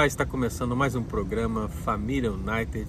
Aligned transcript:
Olá, 0.00 0.06
está 0.06 0.24
começando 0.24 0.74
mais 0.74 0.94
um 0.94 1.02
programa 1.02 1.68
Família 1.68 2.32
United, 2.32 2.88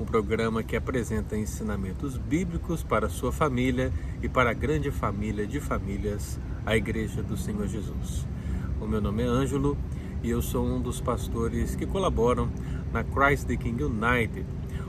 um 0.00 0.06
programa 0.06 0.62
que 0.62 0.74
apresenta 0.74 1.36
ensinamentos 1.36 2.16
bíblicos 2.16 2.82
para 2.82 3.08
a 3.08 3.10
sua 3.10 3.30
família 3.30 3.92
e 4.22 4.28
para 4.30 4.52
a 4.52 4.54
grande 4.54 4.90
família 4.90 5.46
de 5.46 5.60
famílias, 5.60 6.40
a 6.64 6.74
Igreja 6.74 7.22
do 7.22 7.36
Senhor 7.36 7.68
Jesus. 7.68 8.26
O 8.80 8.86
meu 8.86 9.02
nome 9.02 9.22
é 9.22 9.26
Ângelo 9.26 9.76
e 10.22 10.30
eu 10.30 10.40
sou 10.40 10.66
um 10.66 10.80
dos 10.80 10.98
pastores 10.98 11.76
que 11.76 11.84
colaboram 11.84 12.48
na 12.90 13.04
Christ 13.04 13.46
the 13.46 13.56
King 13.56 13.84
United, 13.84 14.46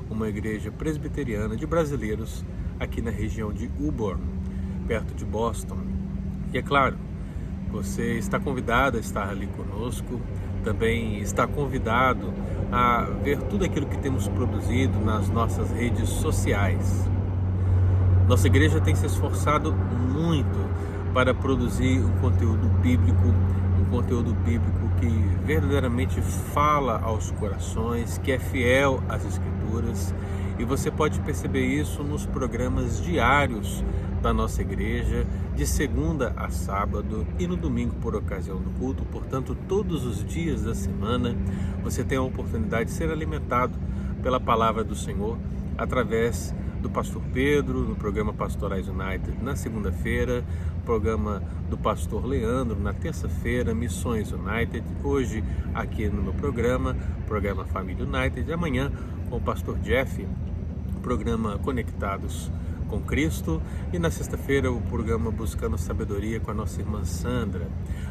uma 0.10 0.30
igreja 0.30 0.72
presbiteriana 0.72 1.58
de 1.58 1.66
brasileiros 1.66 2.46
aqui 2.80 3.02
na 3.02 3.12
região 3.12 3.52
de 3.52 3.70
Uborn, 3.78 4.24
perto 4.88 5.14
de 5.14 5.26
Boston. 5.26 5.80
E 6.54 6.60
é 6.60 6.62
claro, 6.62 6.98
você 7.70 8.18
está 8.18 8.40
convidado 8.40 8.96
a 8.96 9.02
estar 9.02 9.28
ali 9.28 9.48
conosco 9.48 10.22
também 10.68 11.20
está 11.20 11.48
convidado 11.48 12.34
a 12.70 13.04
ver 13.24 13.42
tudo 13.44 13.64
aquilo 13.64 13.86
que 13.86 13.98
temos 14.00 14.28
produzido 14.28 15.00
nas 15.00 15.30
nossas 15.30 15.72
redes 15.72 16.10
sociais. 16.10 17.10
Nossa 18.28 18.48
igreja 18.48 18.82
tem 18.82 18.94
se 18.94 19.06
esforçado 19.06 19.72
muito 19.72 20.68
para 21.14 21.34
produzir 21.34 22.00
um 22.00 22.12
conteúdo 22.20 22.68
bíblico, 22.82 23.34
um 23.80 23.86
conteúdo 23.90 24.34
bíblico 24.34 24.90
que 25.00 25.08
verdadeiramente 25.46 26.20
fala 26.22 27.00
aos 27.02 27.32
corações, 27.32 28.18
que 28.18 28.34
é 28.34 28.38
fiel 28.38 29.02
às 29.08 29.24
Escrituras, 29.26 30.14
e 30.60 30.66
você 30.66 30.92
pode 30.92 31.22
perceber 31.22 31.66
isso 31.66 32.04
nos 32.04 32.26
programas 32.26 33.02
diários 33.02 33.86
da 34.22 34.34
nossa 34.34 34.62
igreja, 34.62 35.26
de 35.56 35.66
segunda 35.66 36.34
a 36.36 36.50
sábado 36.50 37.26
e 37.40 37.48
no 37.48 37.56
domingo 37.56 37.96
por 37.96 38.16
ocasião 38.16 38.58
do 38.58 38.70
culto. 38.80 39.04
Portanto, 39.06 39.56
todos 39.68 40.06
os 40.06 40.24
dias 40.26 40.64
da 40.64 40.76
semana 40.76 41.36
você 41.84 42.04
tem 42.04 42.18
a 42.18 42.22
oportunidade 42.22 42.86
de 42.86 42.92
ser 42.92 43.12
alimentado 43.12 43.74
pela 44.22 44.40
palavra 44.40 44.84
do 44.84 44.96
Senhor 44.96 45.38
através 45.78 46.54
do 46.82 46.90
pastor 46.90 47.22
Pedro, 47.34 47.80
no 47.80 47.96
programa 47.96 48.34
Pastorais 48.34 48.88
United 48.88 49.38
na 49.42 49.56
segunda-feira, 49.56 50.44
programa 50.86 51.42
do 51.70 51.78
pastor 51.78 52.26
Leandro 52.26 52.80
na 52.80 52.94
terça-feira, 52.94 53.74
Missões 53.74 54.32
United, 54.32 54.84
hoje 55.04 55.44
aqui 55.74 56.08
no 56.08 56.22
meu 56.22 56.34
programa, 56.34 56.96
programa 57.26 57.66
Família 57.66 58.06
United, 58.06 58.50
e 58.50 58.54
amanhã 58.54 58.92
com 59.30 59.38
o 59.38 59.42
pastor 59.42 59.78
Jeff, 59.80 60.26
programa 61.02 61.58
Conectados 61.60 62.52
com 62.88 63.02
Cristo 63.02 63.62
e 63.92 64.00
na 64.00 64.10
sexta-feira 64.10 64.72
o 64.72 64.82
programa 64.82 65.30
Buscando 65.30 65.78
Sabedoria 65.78 66.40
com 66.40 66.52
a 66.52 66.54
nossa 66.54 66.82
irmã 66.82 67.04
Sandra. 67.04 67.68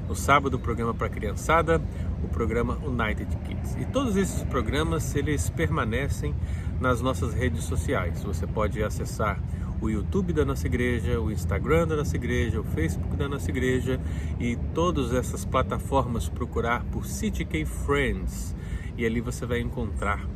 No 0.08 0.14
sábado 0.14 0.55
o 0.55 0.58
programa 0.58 0.94
para 0.94 1.08
criançada, 1.08 1.82
o 2.22 2.28
programa 2.28 2.78
United 2.84 3.36
Kids. 3.38 3.77
E 3.80 3.84
todos 3.86 4.16
esses 4.16 4.44
programas 4.44 5.14
eles 5.14 5.50
permanecem 5.50 6.34
nas 6.80 7.00
nossas 7.00 7.34
redes 7.34 7.65
sociais. 7.65 8.22
Você 8.22 8.47
pode 8.47 8.82
acessar 8.82 9.41
o 9.81 9.91
YouTube 9.91 10.32
da 10.32 10.44
nossa 10.44 10.66
igreja, 10.66 11.20
o 11.20 11.31
Instagram 11.31 11.86
da 11.86 11.97
nossa 11.97 12.16
igreja, 12.16 12.60
o 12.60 12.65
Facebook 12.65 13.16
da 13.16 13.28
nossa 13.28 13.50
igreja 13.50 14.00
e 14.38 14.56
todas 14.75 15.12
essas 15.12 15.44
plataformas 15.44 16.28
procurar 16.28 16.84
por 16.84 17.06
City 17.06 17.44
K 17.44 17.65
Friends 17.65 18.54
e 18.97 19.04
ali 19.04 19.20
você 19.20 19.44
vai 19.44 19.60
encontrar 19.60 20.26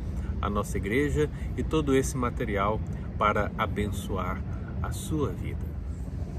a 0.41 0.49
nossa 0.49 0.77
igreja 0.77 1.29
e 1.55 1.63
todo 1.63 1.95
esse 1.95 2.17
material 2.17 2.79
para 3.21 3.51
abençoar 3.55 4.41
a 4.81 4.91
sua 4.91 5.29
vida. 5.29 5.63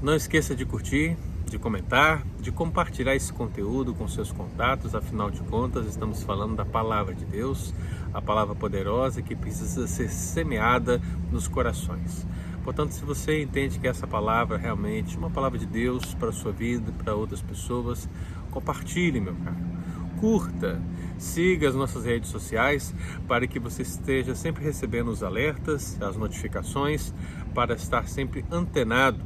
Não 0.01 0.13
esqueça 0.13 0.53
de 0.53 0.65
curtir, 0.65 1.15
de 1.45 1.57
comentar, 1.57 2.25
de 2.41 2.51
compartilhar 2.51 3.15
esse 3.15 3.31
conteúdo 3.31 3.93
com 3.93 4.05
seus 4.05 4.33
contatos, 4.33 4.93
afinal 4.93 5.31
de 5.31 5.39
contas, 5.43 5.87
estamos 5.87 6.23
falando 6.23 6.57
da 6.57 6.65
palavra 6.65 7.15
de 7.15 7.23
Deus, 7.23 7.73
a 8.13 8.21
palavra 8.21 8.53
poderosa 8.53 9.21
que 9.21 9.33
precisa 9.33 9.87
ser 9.87 10.09
semeada 10.09 11.01
nos 11.31 11.47
corações. 11.47 12.27
Portanto, 12.65 12.91
se 12.91 13.05
você 13.05 13.41
entende 13.41 13.79
que 13.79 13.87
essa 13.87 14.05
palavra 14.05 14.57
é 14.57 14.59
realmente 14.59 15.17
uma 15.17 15.29
palavra 15.29 15.57
de 15.57 15.65
Deus 15.65 16.13
para 16.13 16.31
a 16.31 16.33
sua 16.33 16.51
vida, 16.51 16.91
para 17.01 17.15
outras 17.15 17.41
pessoas, 17.41 18.09
compartilhe, 18.51 19.21
meu 19.21 19.35
caro 19.35 19.73
curta, 20.23 20.81
siga 21.17 21.67
as 21.67 21.75
nossas 21.75 22.05
redes 22.05 22.29
sociais 22.29 22.93
para 23.27 23.47
que 23.47 23.59
você 23.59 23.81
esteja 23.81 24.35
sempre 24.35 24.63
recebendo 24.63 25.09
os 25.09 25.23
alertas, 25.23 25.97
as 26.01 26.17
notificações, 26.17 27.13
para 27.53 27.75
estar 27.75 28.07
sempre 28.07 28.45
antenado 28.51 29.19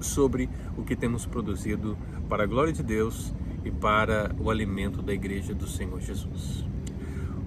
sobre 0.00 0.48
o 0.76 0.82
que 0.82 0.96
temos 0.96 1.26
produzido 1.26 1.96
para 2.28 2.44
a 2.44 2.46
glória 2.46 2.72
de 2.72 2.82
Deus 2.82 3.32
e 3.64 3.70
para 3.70 4.34
o 4.38 4.50
alimento 4.50 5.00
da 5.02 5.12
Igreja 5.12 5.54
do 5.54 5.66
Senhor 5.66 6.00
Jesus. 6.00 6.64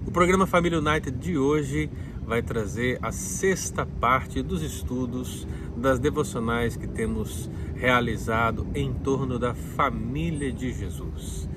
O 0.06 0.10
programa 0.10 0.46
Família 0.46 0.78
United 0.78 1.18
de 1.18 1.36
hoje 1.36 1.90
vai 2.24 2.42
trazer 2.42 2.98
a 3.02 3.12
sexta 3.12 3.84
parte 3.84 4.42
dos 4.42 4.62
estudos 4.62 5.46
das 5.76 5.98
devocionais 5.98 6.76
que 6.76 6.86
temos 6.86 7.50
realizado 7.74 8.66
em 8.74 8.92
torno 8.92 9.38
da 9.38 9.54
família 9.54 10.52
de 10.52 10.72
Jesus. 10.72 11.48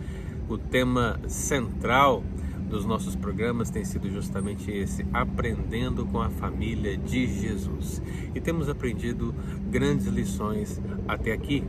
O 0.49 0.57
tema 0.57 1.19
central 1.27 2.23
dos 2.67 2.83
nossos 2.83 3.15
programas 3.15 3.69
tem 3.69 3.85
sido 3.85 4.09
justamente 4.09 4.71
esse: 4.71 5.05
aprendendo 5.13 6.07
com 6.07 6.19
a 6.19 6.29
família 6.31 6.97
de 6.97 7.27
Jesus. 7.27 8.01
E 8.33 8.41
temos 8.41 8.67
aprendido 8.67 9.33
grandes 9.69 10.07
lições 10.07 10.81
até 11.07 11.33
aqui. 11.33 11.63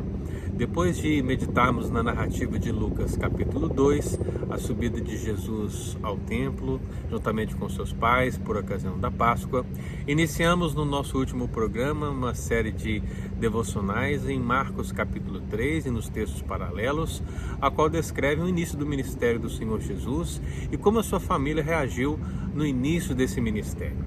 Depois 0.61 0.99
de 0.99 1.23
meditarmos 1.23 1.89
na 1.89 2.03
narrativa 2.03 2.59
de 2.59 2.71
Lucas, 2.71 3.17
capítulo 3.17 3.67
2, 3.67 4.21
a 4.51 4.59
subida 4.59 5.01
de 5.01 5.17
Jesus 5.17 5.97
ao 6.03 6.19
templo, 6.19 6.79
juntamente 7.11 7.57
com 7.57 7.67
seus 7.71 7.95
pais, 7.95 8.37
por 8.37 8.59
ocasião 8.59 8.99
da 8.99 9.11
Páscoa, 9.11 9.65
iniciamos 10.07 10.75
no 10.75 10.85
nosso 10.85 11.17
último 11.17 11.49
programa 11.49 12.11
uma 12.11 12.35
série 12.35 12.73
de 12.73 13.03
devocionais 13.39 14.29
em 14.29 14.39
Marcos, 14.39 14.93
capítulo 14.93 15.41
3 15.49 15.87
e 15.87 15.91
nos 15.91 16.11
textos 16.11 16.43
paralelos, 16.43 17.23
a 17.59 17.71
qual 17.71 17.89
descreve 17.89 18.43
o 18.43 18.49
início 18.49 18.77
do 18.77 18.85
ministério 18.85 19.41
do 19.41 19.49
Senhor 19.49 19.81
Jesus 19.81 20.43
e 20.71 20.77
como 20.77 20.99
a 20.99 21.03
sua 21.03 21.21
família 21.21 21.65
reagiu 21.65 22.21
no 22.55 22.67
início 22.67 23.15
desse 23.15 23.41
ministério. 23.41 24.05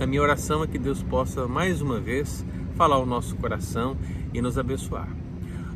A 0.00 0.04
minha 0.04 0.20
oração 0.20 0.64
é 0.64 0.66
que 0.66 0.80
Deus 0.80 1.04
possa 1.04 1.46
mais 1.46 1.80
uma 1.80 2.00
vez 2.00 2.44
falar 2.74 2.96
ao 2.96 3.06
nosso 3.06 3.36
coração 3.36 3.96
e 4.34 4.42
nos 4.42 4.58
abençoar. 4.58 5.25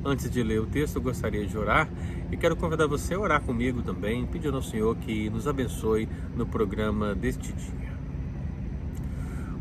Antes 0.03 0.31
de 0.31 0.43
ler 0.43 0.61
o 0.61 0.67
texto, 0.67 0.97
eu 0.97 1.03
gostaria 1.03 1.47
de 1.47 1.59
orar 1.59 1.87
e 2.33 2.37
quero 2.37 2.57
convidar 2.57 2.87
você 2.87 3.13
a 3.13 3.21
orar 3.21 3.43
comigo 3.43 3.83
também, 3.83 4.27
pedindo 4.27 4.57
ao 4.57 4.63
Senhor 4.63 4.97
que 4.97 5.29
nos 5.29 5.47
abençoe 5.47 6.09
no 6.35 6.47
programa 6.47 7.15
deste 7.15 7.53
dia. 7.53 7.91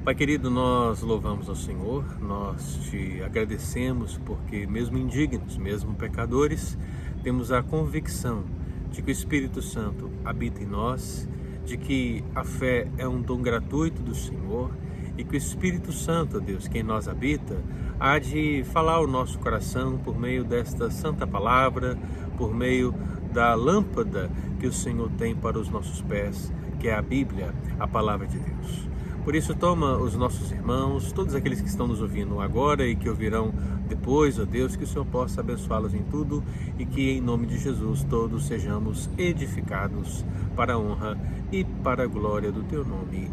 Pai 0.05 0.15
querido, 0.15 0.49
nós 0.49 1.01
louvamos 1.01 1.49
ao 1.49 1.55
Senhor, 1.57 2.05
nós 2.21 2.79
te 2.89 3.21
agradecemos 3.21 4.17
porque, 4.25 4.65
mesmo 4.65 4.97
indignos, 4.97 5.57
mesmo 5.57 5.93
pecadores, 5.93 6.77
temos 7.21 7.51
a 7.51 7.61
convicção 7.61 8.45
de 8.91 9.01
que 9.01 9.11
o 9.11 9.11
Espírito 9.11 9.61
Santo 9.61 10.09
habita 10.23 10.63
em 10.63 10.65
nós, 10.65 11.27
de 11.65 11.75
que 11.75 12.23
a 12.33 12.45
fé 12.45 12.87
é 12.97 13.05
um 13.05 13.21
dom 13.21 13.41
gratuito 13.41 14.01
do 14.01 14.15
Senhor 14.15 14.71
e 15.19 15.23
que 15.25 15.35
o 15.35 15.37
Espírito 15.37 15.91
Santo, 15.91 16.39
Deus, 16.39 16.69
que 16.69 16.79
em 16.79 16.83
nós 16.83 17.09
habita, 17.09 17.61
há 17.99 18.17
de 18.17 18.63
falar 18.71 18.93
ao 18.93 19.05
nosso 19.05 19.37
coração 19.37 19.97
por 19.97 20.17
meio 20.17 20.45
desta 20.45 20.89
santa 20.89 21.27
palavra, 21.27 21.99
por 22.37 22.55
meio 22.55 22.95
da 23.33 23.53
lâmpada 23.53 24.31
que 24.61 24.65
o 24.65 24.71
Senhor 24.71 25.11
tem 25.17 25.35
para 25.35 25.59
os 25.59 25.67
nossos 25.67 26.01
pés, 26.03 26.53
que 26.79 26.87
é 26.87 26.95
a 26.95 27.01
Bíblia, 27.01 27.53
a 27.77 27.85
palavra 27.85 28.25
de 28.27 28.39
Deus. 28.39 28.87
Por 29.25 29.35
isso, 29.35 29.53
toma 29.53 29.97
os 29.97 30.15
nossos 30.15 30.53
irmãos, 30.53 31.11
todos 31.11 31.35
aqueles 31.35 31.59
que 31.59 31.67
estão 31.67 31.85
nos 31.85 32.01
ouvindo 32.01 32.39
agora 32.39 32.87
e 32.87 32.95
que 32.95 33.09
ouvirão 33.09 33.53
depois, 33.89 34.39
ó 34.39 34.45
Deus, 34.45 34.77
que 34.77 34.85
o 34.85 34.87
Senhor 34.87 35.05
possa 35.05 35.41
abençoá-los 35.41 35.93
em 35.93 36.03
tudo 36.03 36.41
e 36.77 36.85
que, 36.85 37.11
em 37.11 37.19
nome 37.19 37.45
de 37.45 37.57
Jesus, 37.57 38.05
todos 38.05 38.47
sejamos 38.47 39.09
edificados 39.17 40.23
para 40.55 40.75
a 40.75 40.79
honra 40.79 41.19
e 41.51 41.65
para 41.65 42.03
a 42.03 42.07
glória 42.07 42.53
do 42.53 42.63
Teu 42.63 42.85
nome. 42.85 43.29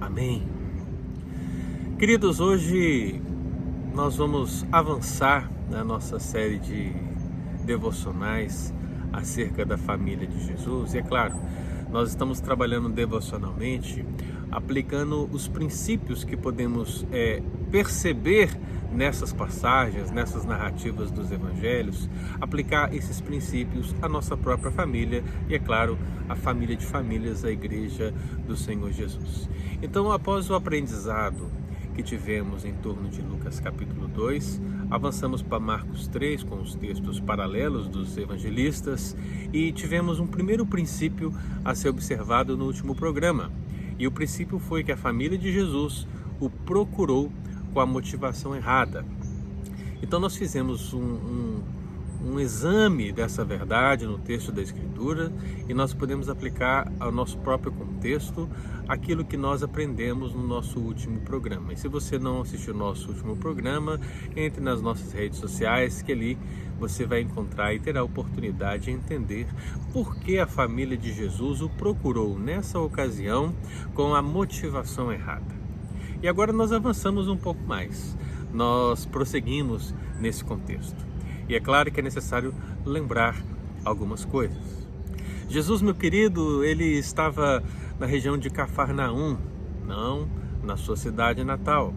Amém. 0.00 0.57
Queridos, 1.98 2.38
hoje 2.38 3.20
nós 3.92 4.16
vamos 4.16 4.64
avançar 4.70 5.50
na 5.68 5.82
nossa 5.82 6.20
série 6.20 6.56
de 6.56 6.92
devocionais 7.64 8.72
acerca 9.12 9.66
da 9.66 9.76
família 9.76 10.24
de 10.24 10.46
Jesus. 10.46 10.94
E 10.94 10.98
é 10.98 11.02
claro, 11.02 11.34
nós 11.90 12.10
estamos 12.10 12.38
trabalhando 12.38 12.88
devocionalmente, 12.88 14.06
aplicando 14.48 15.28
os 15.32 15.48
princípios 15.48 16.22
que 16.22 16.36
podemos 16.36 17.04
é, 17.10 17.42
perceber 17.68 18.56
nessas 18.92 19.32
passagens, 19.32 20.12
nessas 20.12 20.44
narrativas 20.44 21.10
dos 21.10 21.32
evangelhos, 21.32 22.08
aplicar 22.40 22.94
esses 22.94 23.20
princípios 23.20 23.92
à 24.00 24.08
nossa 24.08 24.36
própria 24.36 24.70
família 24.70 25.24
e, 25.48 25.54
é 25.56 25.58
claro, 25.58 25.98
à 26.28 26.36
família 26.36 26.76
de 26.76 26.86
famílias, 26.86 27.44
a 27.44 27.50
igreja 27.50 28.14
do 28.46 28.56
Senhor 28.56 28.92
Jesus. 28.92 29.50
Então, 29.82 30.12
após 30.12 30.48
o 30.48 30.54
aprendizado 30.54 31.57
que 31.98 32.02
tivemos 32.04 32.64
em 32.64 32.74
torno 32.74 33.08
de 33.08 33.20
Lucas 33.20 33.58
capítulo 33.58 34.06
2, 34.06 34.62
avançamos 34.88 35.42
para 35.42 35.58
Marcos 35.58 36.06
3 36.06 36.44
com 36.44 36.60
os 36.60 36.76
textos 36.76 37.18
paralelos 37.18 37.88
dos 37.88 38.16
evangelistas 38.16 39.16
e 39.52 39.72
tivemos 39.72 40.20
um 40.20 40.26
primeiro 40.28 40.64
princípio 40.64 41.34
a 41.64 41.74
ser 41.74 41.88
observado 41.88 42.56
no 42.56 42.66
último 42.66 42.94
programa. 42.94 43.50
E 43.98 44.06
o 44.06 44.12
princípio 44.12 44.60
foi 44.60 44.84
que 44.84 44.92
a 44.92 44.96
família 44.96 45.36
de 45.36 45.52
Jesus 45.52 46.06
o 46.38 46.48
procurou 46.48 47.32
com 47.74 47.80
a 47.80 47.86
motivação 47.86 48.54
errada. 48.54 49.04
Então 50.00 50.20
nós 50.20 50.36
fizemos 50.36 50.94
um, 50.94 51.00
um 51.00 51.62
um 52.24 52.40
exame 52.40 53.12
dessa 53.12 53.44
verdade 53.44 54.06
no 54.06 54.18
texto 54.18 54.50
da 54.50 54.60
Escritura 54.60 55.32
e 55.68 55.74
nós 55.74 55.94
podemos 55.94 56.28
aplicar 56.28 56.90
ao 56.98 57.12
nosso 57.12 57.38
próprio 57.38 57.72
contexto 57.72 58.48
aquilo 58.88 59.24
que 59.24 59.36
nós 59.36 59.62
aprendemos 59.62 60.34
no 60.34 60.46
nosso 60.46 60.80
último 60.80 61.20
programa. 61.20 61.72
E 61.72 61.76
se 61.76 61.88
você 61.88 62.18
não 62.18 62.40
assistiu 62.40 62.74
o 62.74 62.76
nosso 62.76 63.08
último 63.08 63.36
programa, 63.36 64.00
entre 64.34 64.60
nas 64.60 64.80
nossas 64.80 65.12
redes 65.12 65.38
sociais 65.38 66.02
que 66.02 66.12
ali 66.12 66.38
você 66.78 67.04
vai 67.04 67.20
encontrar 67.20 67.74
e 67.74 67.80
terá 67.80 68.00
a 68.00 68.04
oportunidade 68.04 68.84
de 68.84 68.90
entender 68.90 69.46
por 69.92 70.16
que 70.16 70.38
a 70.38 70.46
família 70.46 70.96
de 70.96 71.12
Jesus 71.12 71.60
o 71.60 71.68
procurou 71.68 72.38
nessa 72.38 72.78
ocasião 72.78 73.54
com 73.94 74.14
a 74.14 74.22
motivação 74.22 75.12
errada. 75.12 75.58
E 76.22 76.28
agora 76.28 76.52
nós 76.52 76.72
avançamos 76.72 77.28
um 77.28 77.36
pouco 77.36 77.62
mais. 77.64 78.16
Nós 78.52 79.06
prosseguimos 79.06 79.94
nesse 80.18 80.44
contexto. 80.44 81.07
E 81.48 81.54
é 81.54 81.60
claro 81.60 81.90
que 81.90 82.00
é 82.00 82.02
necessário 82.02 82.54
lembrar 82.84 83.36
algumas 83.84 84.24
coisas. 84.24 84.58
Jesus, 85.48 85.80
meu 85.80 85.94
querido, 85.94 86.62
ele 86.62 86.84
estava 86.98 87.62
na 87.98 88.06
região 88.06 88.36
de 88.36 88.50
Cafarnaum, 88.50 89.38
não 89.86 90.28
na 90.62 90.76
sua 90.76 90.96
cidade 90.96 91.42
natal. 91.42 91.94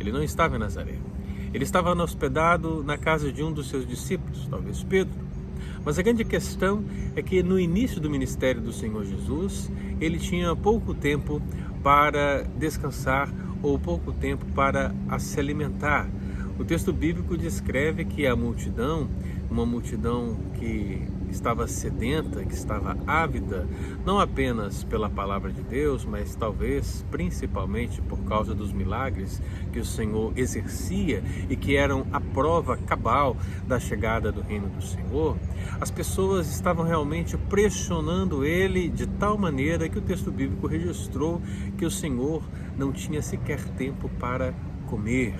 Ele 0.00 0.10
não 0.10 0.22
estava 0.22 0.56
em 0.56 0.58
Nazaré. 0.58 0.98
Ele 1.52 1.64
estava 1.64 1.92
hospedado 2.02 2.82
na 2.82 2.96
casa 2.96 3.30
de 3.30 3.42
um 3.42 3.52
dos 3.52 3.68
seus 3.68 3.86
discípulos, 3.86 4.46
talvez 4.48 4.82
Pedro. 4.82 5.26
Mas 5.84 5.98
a 5.98 6.02
grande 6.02 6.24
questão 6.24 6.84
é 7.14 7.22
que 7.22 7.42
no 7.42 7.60
início 7.60 8.00
do 8.00 8.10
ministério 8.10 8.60
do 8.60 8.72
Senhor 8.72 9.04
Jesus, 9.04 9.70
ele 10.00 10.18
tinha 10.18 10.54
pouco 10.56 10.92
tempo 10.94 11.40
para 11.82 12.42
descansar 12.58 13.32
ou 13.62 13.78
pouco 13.78 14.12
tempo 14.12 14.44
para 14.46 14.92
se 15.18 15.38
alimentar. 15.38 16.08
O 16.58 16.64
texto 16.64 16.90
bíblico 16.90 17.36
descreve 17.36 18.04
que 18.06 18.26
a 18.26 18.34
multidão, 18.34 19.10
uma 19.50 19.66
multidão 19.66 20.38
que 20.54 21.06
estava 21.30 21.68
sedenta, 21.68 22.44
que 22.46 22.54
estava 22.54 22.96
ávida, 23.06 23.68
não 24.06 24.18
apenas 24.18 24.82
pela 24.82 25.10
palavra 25.10 25.52
de 25.52 25.62
Deus, 25.62 26.06
mas 26.06 26.34
talvez 26.34 27.04
principalmente 27.10 28.00
por 28.00 28.18
causa 28.24 28.54
dos 28.54 28.72
milagres 28.72 29.42
que 29.70 29.78
o 29.78 29.84
Senhor 29.84 30.32
exercia 30.34 31.22
e 31.50 31.56
que 31.56 31.76
eram 31.76 32.06
a 32.10 32.20
prova 32.20 32.78
cabal 32.78 33.36
da 33.68 33.78
chegada 33.78 34.32
do 34.32 34.40
reino 34.40 34.68
do 34.68 34.82
Senhor, 34.82 35.36
as 35.78 35.90
pessoas 35.90 36.48
estavam 36.48 36.86
realmente 36.86 37.36
pressionando 37.36 38.46
ele 38.46 38.88
de 38.88 39.06
tal 39.06 39.36
maneira 39.36 39.90
que 39.90 39.98
o 39.98 40.02
texto 40.02 40.30
bíblico 40.30 40.66
registrou 40.66 41.40
que 41.76 41.84
o 41.84 41.90
Senhor 41.90 42.42
não 42.78 42.92
tinha 42.92 43.20
sequer 43.20 43.62
tempo 43.76 44.08
para 44.18 44.54
comer. 44.86 45.34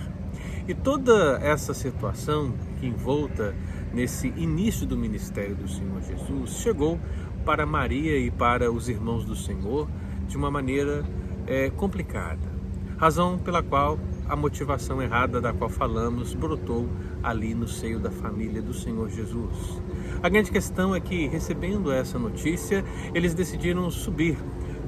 E 0.69 0.75
toda 0.75 1.39
essa 1.43 1.73
situação 1.73 2.53
que 2.81 2.87
envolta 2.87 3.55
nesse 3.93 4.29
início 4.37 4.85
do 4.87 4.97
ministério 4.97 5.55
do 5.55 5.69
Senhor 5.69 6.03
Jesus 6.03 6.51
chegou 6.61 6.99
para 7.45 7.65
Maria 7.65 8.19
e 8.19 8.33
para 8.33 8.71
os 8.73 8.89
irmãos 8.89 9.25
do 9.25 9.37
Senhor 9.37 9.89
de 10.27 10.37
uma 10.37 10.51
maneira 10.51 11.05
é, 11.47 11.71
complicada. 11.71 12.57
Razão 12.99 13.39
pela 13.39 13.63
qual 13.63 13.97
a 14.29 14.35
motivação 14.35 15.01
errada 15.01 15.41
da 15.41 15.53
qual 15.53 15.71
falamos 15.71 16.35
brotou 16.35 16.89
ali 17.23 17.55
no 17.55 17.69
seio 17.69 18.01
da 18.01 18.11
família 18.11 18.61
do 18.61 18.75
Senhor 18.75 19.09
Jesus. 19.09 19.81
A 20.21 20.29
grande 20.29 20.51
questão 20.51 20.95
é 20.95 21.01
que, 21.01 21.29
recebendo 21.29 21.93
essa 21.93 22.19
notícia, 22.19 22.85
eles 23.15 23.35
decidiram 23.35 23.89
subir, 23.91 24.37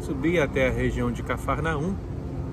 subir 0.00 0.40
até 0.40 0.68
a 0.68 0.72
região 0.72 1.12
de 1.12 1.22
Cafarnaum 1.22 1.94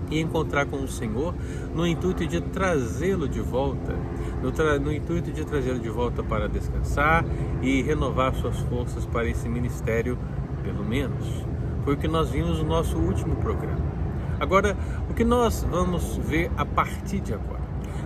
e 0.09 0.19
encontrar 0.19 0.65
com 0.65 0.77
o 0.77 0.87
Senhor 0.87 1.33
no 1.73 1.85
intuito 1.85 2.25
de 2.25 2.41
trazê-lo 2.41 3.27
de 3.27 3.41
volta, 3.41 3.95
no, 4.41 4.79
no 4.79 4.93
intuito 4.93 5.31
de 5.31 5.45
trazê-lo 5.45 5.79
de 5.79 5.89
volta 5.89 6.23
para 6.23 6.47
descansar 6.47 7.25
e 7.61 7.81
renovar 7.81 8.33
suas 8.35 8.59
forças 8.61 9.05
para 9.05 9.27
esse 9.27 9.47
ministério, 9.49 10.17
pelo 10.63 10.83
menos. 10.83 11.25
Foi 11.83 11.93
o 11.93 11.97
que 11.97 12.07
nós 12.07 12.29
vimos 12.29 12.59
no 12.59 12.65
nosso 12.65 12.97
último 12.97 13.35
programa. 13.35 13.85
Agora, 14.39 14.75
o 15.09 15.13
que 15.13 15.23
nós 15.23 15.65
vamos 15.69 16.17
ver 16.17 16.51
a 16.57 16.65
partir 16.65 17.19
de 17.19 17.33
agora? 17.33 17.64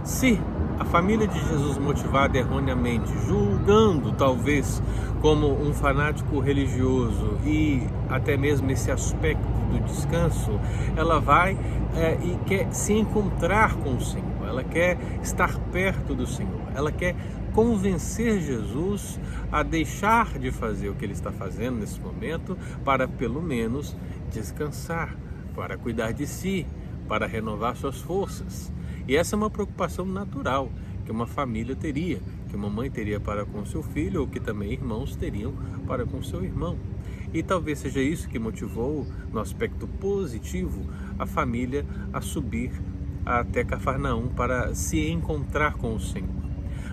Se 0.09 0.41
a 0.79 0.83
família 0.83 1.27
de 1.27 1.39
Jesus 1.39 1.77
motivada 1.77 2.35
erroneamente, 2.35 3.13
julgando 3.27 4.11
talvez 4.11 4.81
como 5.21 5.47
um 5.47 5.71
fanático 5.71 6.39
religioso 6.39 7.37
e 7.45 7.87
até 8.09 8.35
mesmo 8.35 8.71
esse 8.71 8.89
aspecto 8.89 9.47
do 9.71 9.79
descanso, 9.85 10.59
ela 10.97 11.19
vai 11.19 11.55
é, 11.95 12.17
e 12.23 12.39
quer 12.47 12.73
se 12.73 12.91
encontrar 12.91 13.75
com 13.75 13.97
o 13.97 14.01
Senhor, 14.01 14.47
ela 14.47 14.63
quer 14.63 14.97
estar 15.21 15.57
perto 15.71 16.15
do 16.15 16.25
Senhor, 16.25 16.63
ela 16.75 16.91
quer 16.91 17.15
convencer 17.53 18.41
Jesus 18.41 19.19
a 19.51 19.61
deixar 19.61 20.39
de 20.39 20.51
fazer 20.51 20.89
o 20.89 20.95
que 20.95 21.05
ele 21.05 21.13
está 21.13 21.31
fazendo 21.31 21.77
nesse 21.77 22.01
momento 22.01 22.57
para 22.83 23.07
pelo 23.07 23.43
menos 23.43 23.95
descansar, 24.31 25.15
para 25.55 25.77
cuidar 25.77 26.13
de 26.13 26.25
si, 26.25 26.65
para 27.07 27.27
renovar 27.27 27.77
suas 27.77 28.01
forças. 28.01 28.71
E 29.09 29.15
essa 29.15 29.35
é 29.35 29.37
uma 29.37 29.49
preocupação 29.49 30.05
natural 30.05 30.69
que 31.03 31.11
uma 31.11 31.25
família 31.25 31.75
teria, 31.75 32.19
que 32.47 32.55
uma 32.55 32.69
mãe 32.69 32.91
teria 32.91 33.19
para 33.19 33.43
com 33.43 33.65
seu 33.65 33.81
filho 33.81 34.21
ou 34.21 34.27
que 34.27 34.39
também 34.39 34.71
irmãos 34.71 35.15
teriam 35.15 35.51
para 35.87 36.05
com 36.05 36.21
seu 36.21 36.45
irmão. 36.45 36.77
E 37.33 37.41
talvez 37.41 37.79
seja 37.79 37.99
isso 37.99 38.29
que 38.29 38.37
motivou, 38.37 39.07
no 39.33 39.39
aspecto 39.39 39.87
positivo, 39.87 40.85
a 41.17 41.25
família 41.25 41.83
a 42.13 42.21
subir 42.21 42.71
até 43.25 43.63
Cafarnaum 43.63 44.27
para 44.27 44.75
se 44.75 45.09
encontrar 45.09 45.73
com 45.73 45.95
o 45.95 45.99
Senhor. 45.99 46.29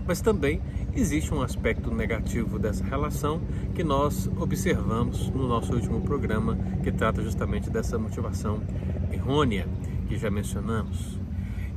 Mas 0.06 0.22
também 0.22 0.62
existe 0.94 1.34
um 1.34 1.42
aspecto 1.42 1.90
negativo 1.94 2.58
dessa 2.58 2.82
relação 2.82 3.42
que 3.74 3.84
nós 3.84 4.26
observamos 4.38 5.28
no 5.28 5.46
nosso 5.46 5.74
último 5.74 6.00
programa, 6.00 6.56
que 6.82 6.90
trata 6.90 7.20
justamente 7.20 7.68
dessa 7.68 7.98
motivação 7.98 8.62
errônea 9.12 9.68
que 10.08 10.16
já 10.16 10.30
mencionamos. 10.30 11.25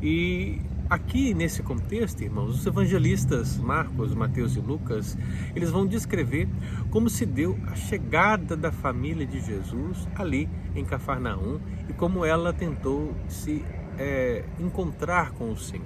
E 0.01 0.61
aqui 0.89 1.33
nesse 1.33 1.61
contexto, 1.61 2.21
irmãos, 2.21 2.59
os 2.59 2.65
evangelistas 2.65 3.57
Marcos, 3.57 4.15
Mateus 4.15 4.55
e 4.55 4.59
Lucas, 4.61 5.17
eles 5.53 5.69
vão 5.69 5.85
descrever 5.85 6.47
como 6.89 7.09
se 7.09 7.25
deu 7.25 7.59
a 7.67 7.75
chegada 7.75 8.55
da 8.55 8.71
família 8.71 9.25
de 9.25 9.41
Jesus 9.41 10.07
ali 10.15 10.49
em 10.73 10.85
Cafarnaum 10.85 11.59
e 11.89 11.93
como 11.93 12.23
ela 12.23 12.53
tentou 12.53 13.13
se 13.27 13.65
é, 13.97 14.45
encontrar 14.57 15.31
com 15.31 15.51
o 15.51 15.57
Senhor. 15.57 15.85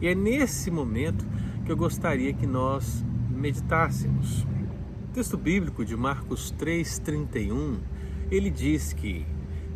E 0.00 0.08
é 0.08 0.14
nesse 0.14 0.70
momento 0.70 1.26
que 1.64 1.70
eu 1.70 1.76
gostaria 1.76 2.32
que 2.32 2.46
nós 2.46 3.04
meditássemos. 3.30 4.46
O 5.08 5.12
texto 5.12 5.36
bíblico 5.36 5.84
de 5.84 5.94
Marcos 5.94 6.54
3,31, 6.58 7.80
ele 8.30 8.48
diz 8.48 8.94
que 8.94 9.26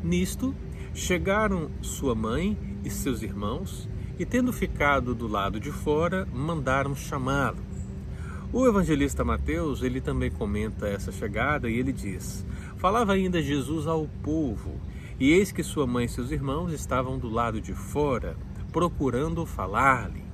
nisto 0.02 0.54
chegaram 0.94 1.70
sua 1.82 2.14
mãe 2.14 2.56
e 2.86 2.90
seus 2.90 3.20
irmãos, 3.20 3.88
e 4.16 4.24
tendo 4.24 4.52
ficado 4.52 5.12
do 5.12 5.26
lado 5.26 5.58
de 5.58 5.72
fora, 5.72 6.24
mandaram 6.32 6.94
chamá-lo. 6.94 7.58
O 8.52 8.64
evangelista 8.64 9.24
Mateus, 9.24 9.82
ele 9.82 10.00
também 10.00 10.30
comenta 10.30 10.86
essa 10.86 11.10
chegada 11.10 11.68
e 11.68 11.76
ele 11.80 11.92
diz: 11.92 12.46
Falava 12.76 13.12
ainda 13.12 13.42
Jesus 13.42 13.88
ao 13.88 14.06
povo, 14.22 14.80
e 15.18 15.32
eis 15.32 15.50
que 15.50 15.64
sua 15.64 15.84
mãe 15.84 16.04
e 16.04 16.08
seus 16.08 16.30
irmãos 16.30 16.72
estavam 16.72 17.18
do 17.18 17.28
lado 17.28 17.60
de 17.60 17.74
fora, 17.74 18.36
procurando 18.72 19.44
falar-lhe. 19.44 20.24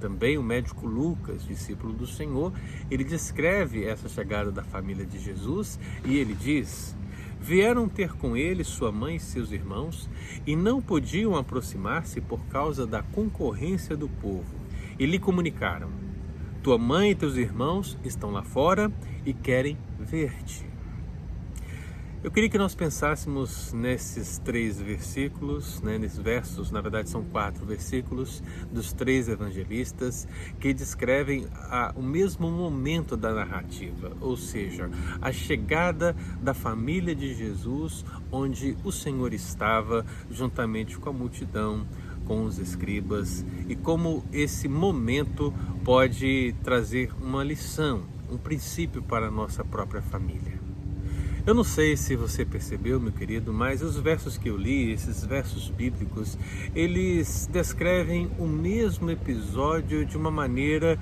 Também 0.00 0.36
o 0.36 0.42
médico 0.42 0.84
Lucas, 0.84 1.46
discípulo 1.46 1.92
do 1.92 2.08
Senhor, 2.08 2.52
ele 2.90 3.04
descreve 3.04 3.84
essa 3.84 4.08
chegada 4.08 4.50
da 4.50 4.64
família 4.64 5.06
de 5.06 5.20
Jesus 5.20 5.78
e 6.04 6.16
ele 6.16 6.34
diz: 6.34 6.96
Vieram 7.42 7.88
ter 7.88 8.12
com 8.12 8.36
ele 8.36 8.62
sua 8.62 8.92
mãe 8.92 9.16
e 9.16 9.20
seus 9.20 9.50
irmãos, 9.50 10.08
e 10.46 10.54
não 10.54 10.80
podiam 10.80 11.34
aproximar-se 11.34 12.20
por 12.20 12.46
causa 12.46 12.86
da 12.86 13.02
concorrência 13.02 13.96
do 13.96 14.08
povo. 14.08 14.54
E 14.96 15.04
lhe 15.04 15.18
comunicaram: 15.18 15.90
Tua 16.62 16.78
mãe 16.78 17.10
e 17.10 17.14
teus 17.16 17.36
irmãos 17.36 17.98
estão 18.04 18.30
lá 18.30 18.44
fora 18.44 18.92
e 19.26 19.34
querem 19.34 19.76
ver-te. 19.98 20.71
Eu 22.24 22.30
queria 22.30 22.48
que 22.48 22.56
nós 22.56 22.72
pensássemos 22.72 23.72
nesses 23.72 24.38
três 24.38 24.80
versículos, 24.80 25.82
né, 25.82 25.98
nesses 25.98 26.20
versos, 26.20 26.70
na 26.70 26.80
verdade 26.80 27.10
são 27.10 27.24
quatro 27.24 27.66
versículos 27.66 28.40
dos 28.70 28.92
três 28.92 29.28
evangelistas 29.28 30.28
que 30.60 30.72
descrevem 30.72 31.48
a, 31.52 31.92
o 31.96 32.02
mesmo 32.02 32.48
momento 32.48 33.16
da 33.16 33.34
narrativa, 33.34 34.12
ou 34.20 34.36
seja, 34.36 34.88
a 35.20 35.32
chegada 35.32 36.14
da 36.40 36.54
família 36.54 37.12
de 37.12 37.34
Jesus, 37.34 38.04
onde 38.30 38.76
o 38.84 38.92
Senhor 38.92 39.34
estava 39.34 40.06
juntamente 40.30 40.96
com 40.98 41.10
a 41.10 41.12
multidão 41.12 41.84
com 42.24 42.44
os 42.44 42.56
escribas 42.60 43.44
e 43.68 43.74
como 43.74 44.24
esse 44.32 44.68
momento 44.68 45.52
pode 45.84 46.54
trazer 46.62 47.10
uma 47.20 47.42
lição, 47.42 48.04
um 48.30 48.38
princípio 48.38 49.02
para 49.02 49.26
a 49.26 49.30
nossa 49.30 49.64
própria 49.64 50.00
família. 50.00 50.61
Eu 51.44 51.54
não 51.54 51.64
sei 51.64 51.96
se 51.96 52.14
você 52.14 52.44
percebeu, 52.44 53.00
meu 53.00 53.10
querido, 53.10 53.52
mas 53.52 53.82
os 53.82 53.96
versos 53.96 54.38
que 54.38 54.48
eu 54.48 54.56
li, 54.56 54.92
esses 54.92 55.24
versos 55.24 55.70
bíblicos, 55.70 56.38
eles 56.72 57.48
descrevem 57.50 58.30
o 58.38 58.46
mesmo 58.46 59.10
episódio 59.10 60.06
de 60.06 60.16
uma 60.16 60.30
maneira 60.30 60.96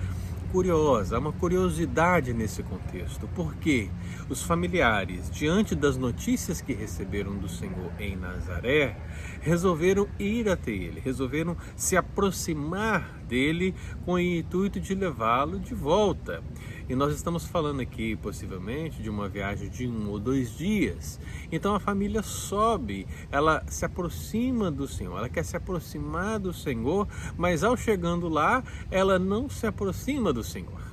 curiosa, 0.51 1.17
há 1.17 1.19
uma 1.19 1.33
curiosidade 1.33 2.33
nesse 2.33 2.63
contexto, 2.63 3.29
porque 3.35 3.91
os 4.31 4.43
familiares, 4.43 5.31
diante 5.31 5.75
das 5.75 5.99
notícias 5.99 6.61
que 6.63 6.73
receberam 6.73 7.37
do 7.37 7.49
Senhor 7.49 7.93
em 7.99 8.17
Nazaré, 8.17 8.97
resolveram 9.43 10.09
ir 10.19 10.49
até 10.49 10.71
ele, 10.71 11.01
resolveram 11.01 11.57
se 11.77 11.99
aproximar 11.99 13.21
dele 13.29 13.75
com 14.05 14.15
o 14.15 14.19
intuito 14.19 14.81
de 14.81 14.95
levá-lo 14.95 15.61
de 15.61 15.75
volta. 15.75 16.43
E 16.91 16.95
nós 16.97 17.15
estamos 17.15 17.47
falando 17.47 17.79
aqui, 17.79 18.17
possivelmente, 18.17 19.01
de 19.01 19.09
uma 19.09 19.29
viagem 19.29 19.69
de 19.69 19.87
um 19.87 20.11
ou 20.11 20.19
dois 20.19 20.59
dias. 20.59 21.21
Então 21.53 21.73
a 21.73 21.79
família 21.79 22.21
sobe, 22.21 23.07
ela 23.31 23.65
se 23.69 23.85
aproxima 23.85 24.73
do 24.73 24.89
Senhor, 24.89 25.17
ela 25.17 25.29
quer 25.29 25.45
se 25.45 25.57
aproximar 25.57 26.41
do 26.41 26.53
Senhor, 26.53 27.07
mas 27.39 27.63
ao 27.63 27.77
chegando 27.77 28.29
lá, 28.29 28.65
ela 28.91 29.21
não 29.21 29.49
se 29.49 29.69
aproxima 29.69 30.33
do 30.33 30.43
Senhor. 30.43 30.90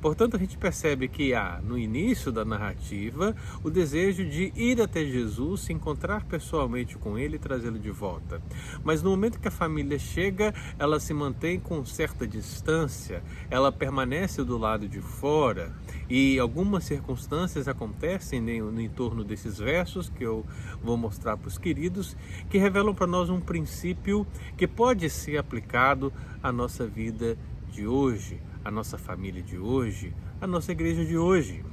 Portanto, 0.00 0.36
a 0.36 0.38
gente 0.38 0.56
percebe 0.56 1.08
que 1.08 1.34
há 1.34 1.60
no 1.62 1.78
início 1.78 2.30
da 2.30 2.44
narrativa 2.44 3.34
o 3.62 3.70
desejo 3.70 4.24
de 4.24 4.52
ir 4.54 4.80
até 4.80 5.04
Jesus, 5.04 5.62
se 5.62 5.72
encontrar 5.72 6.24
pessoalmente 6.24 6.96
com 6.98 7.18
ele 7.18 7.36
e 7.36 7.38
trazê-lo 7.38 7.78
de 7.78 7.90
volta. 7.90 8.40
Mas 8.84 9.02
no 9.02 9.10
momento 9.10 9.40
que 9.40 9.48
a 9.48 9.50
família 9.50 9.98
chega, 9.98 10.54
ela 10.78 11.00
se 11.00 11.14
mantém 11.14 11.58
com 11.58 11.84
certa 11.84 12.26
distância, 12.26 13.22
ela 13.50 13.72
permanece 13.72 14.44
do 14.44 14.58
lado 14.58 14.88
de 14.88 15.00
fora 15.00 15.72
e 16.08 16.38
algumas 16.38 16.84
circunstâncias 16.84 17.66
acontecem 17.66 18.40
no 18.40 18.80
entorno 18.80 19.24
desses 19.24 19.58
versos 19.58 20.08
que 20.08 20.24
eu 20.24 20.44
vou 20.82 20.96
mostrar 20.96 21.36
para 21.36 21.48
os 21.48 21.58
queridos, 21.58 22.16
que 22.48 22.58
revelam 22.58 22.94
para 22.94 23.06
nós 23.06 23.28
um 23.28 23.40
princípio 23.40 24.26
que 24.56 24.66
pode 24.66 25.08
ser 25.10 25.38
aplicado 25.38 26.12
à 26.42 26.52
nossa 26.52 26.86
vida 26.86 27.36
de 27.72 27.86
hoje 27.86 28.40
a 28.66 28.70
nossa 28.70 28.98
família 28.98 29.40
de 29.40 29.56
hoje, 29.56 30.12
a 30.40 30.46
nossa 30.46 30.72
igreja 30.72 31.04
de 31.04 31.16
hoje. 31.16 31.64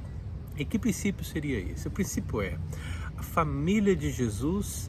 E 0.56 0.64
que 0.64 0.78
princípio 0.78 1.24
seria 1.24 1.58
esse? 1.58 1.88
O 1.88 1.90
princípio 1.90 2.40
é: 2.40 2.56
a 3.16 3.22
família 3.22 3.96
de 3.96 4.12
Jesus 4.12 4.88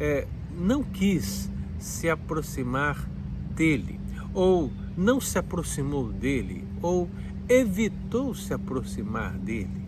é, 0.00 0.26
não 0.58 0.82
quis 0.82 1.48
se 1.78 2.10
aproximar 2.10 3.08
dele, 3.54 4.00
ou 4.34 4.72
não 4.96 5.20
se 5.20 5.38
aproximou 5.38 6.12
dele, 6.12 6.66
ou 6.82 7.08
evitou 7.48 8.34
se 8.34 8.52
aproximar 8.52 9.38
dele. 9.38 9.85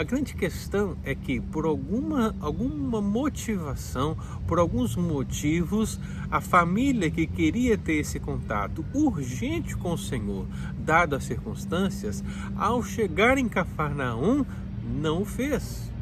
A 0.00 0.02
grande 0.02 0.32
questão 0.32 0.96
é 1.04 1.14
que, 1.14 1.38
por 1.38 1.66
alguma, 1.66 2.34
alguma 2.40 3.02
motivação, 3.02 4.16
por 4.48 4.58
alguns 4.58 4.96
motivos, 4.96 6.00
a 6.30 6.40
família 6.40 7.10
que 7.10 7.26
queria 7.26 7.76
ter 7.76 7.96
esse 7.96 8.18
contato 8.18 8.82
urgente 8.94 9.76
com 9.76 9.92
o 9.92 9.98
Senhor, 9.98 10.46
dado 10.78 11.14
as 11.14 11.24
circunstâncias, 11.24 12.24
ao 12.56 12.82
chegar 12.82 13.36
em 13.36 13.46
Cafarnaum, 13.46 14.46
não 14.82 15.20
o 15.20 15.26
fez. 15.26 15.92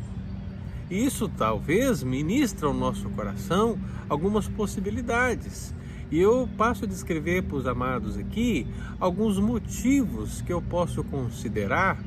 Isso 0.88 1.28
talvez 1.28 2.00
ministra 2.04 2.68
ao 2.68 2.74
nosso 2.74 3.10
coração 3.10 3.76
algumas 4.08 4.46
possibilidades. 4.46 5.74
E 6.08 6.20
eu 6.20 6.48
passo 6.56 6.84
a 6.84 6.88
descrever 6.88 7.42
para 7.42 7.56
os 7.56 7.66
amados 7.66 8.16
aqui 8.16 8.64
alguns 9.00 9.40
motivos 9.40 10.40
que 10.40 10.52
eu 10.52 10.62
posso 10.62 11.02
considerar 11.02 11.98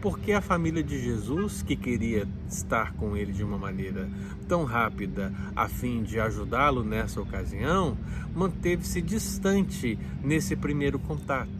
porque 0.00 0.32
a 0.32 0.40
família 0.40 0.82
de 0.82 0.98
Jesus, 0.98 1.62
que 1.62 1.76
queria 1.76 2.26
estar 2.48 2.92
com 2.94 3.16
ele 3.16 3.32
de 3.32 3.44
uma 3.44 3.58
maneira 3.58 4.08
tão 4.48 4.64
rápida 4.64 5.32
a 5.54 5.68
fim 5.68 6.02
de 6.02 6.18
ajudá-lo 6.18 6.82
nessa 6.82 7.20
ocasião, 7.20 7.96
manteve-se 8.34 9.00
distante 9.02 9.98
nesse 10.22 10.56
primeiro 10.56 10.98
contato. 10.98 11.50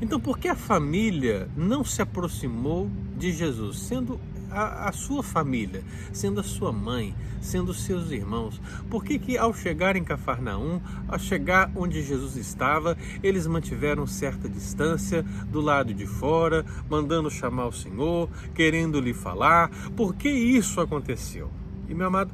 Então, 0.00 0.20
por 0.20 0.38
que 0.38 0.46
a 0.46 0.54
família 0.54 1.48
não 1.56 1.84
se 1.84 2.00
aproximou 2.00 2.88
de 3.16 3.32
Jesus, 3.32 3.80
sendo 3.80 4.20
a, 4.50 4.88
a, 4.88 4.92
sua 4.92 5.22
família, 5.22 5.82
sendo 6.12 6.40
a 6.40 6.42
sua 6.42 6.72
mãe, 6.72 7.14
sendo 7.40 7.72
seus 7.74 8.10
irmãos? 8.10 8.60
Por 8.90 9.04
que, 9.04 9.18
que 9.18 9.38
ao 9.38 9.54
chegar 9.54 9.96
em 9.96 10.04
Cafarnaum, 10.04 10.80
ao 11.06 11.18
chegar 11.18 11.70
onde 11.74 12.02
Jesus 12.02 12.36
estava, 12.36 12.96
eles 13.22 13.46
mantiveram 13.46 14.06
certa 14.06 14.48
distância 14.48 15.22
do 15.50 15.60
lado 15.60 15.92
de 15.94 16.06
fora, 16.06 16.64
mandando 16.88 17.30
chamar 17.30 17.66
o 17.66 17.72
Senhor, 17.72 18.28
querendo 18.54 19.00
lhe 19.00 19.14
falar? 19.14 19.70
Por 19.96 20.14
que 20.14 20.28
isso 20.28 20.80
aconteceu? 20.80 21.50
E 21.88 21.94
meu 21.94 22.06
amado, 22.06 22.32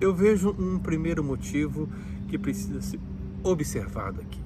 eu 0.00 0.14
vejo 0.14 0.54
um 0.58 0.78
primeiro 0.78 1.22
motivo 1.22 1.88
que 2.28 2.38
precisa 2.38 2.80
ser 2.82 3.00
observado 3.42 4.20
aqui. 4.20 4.40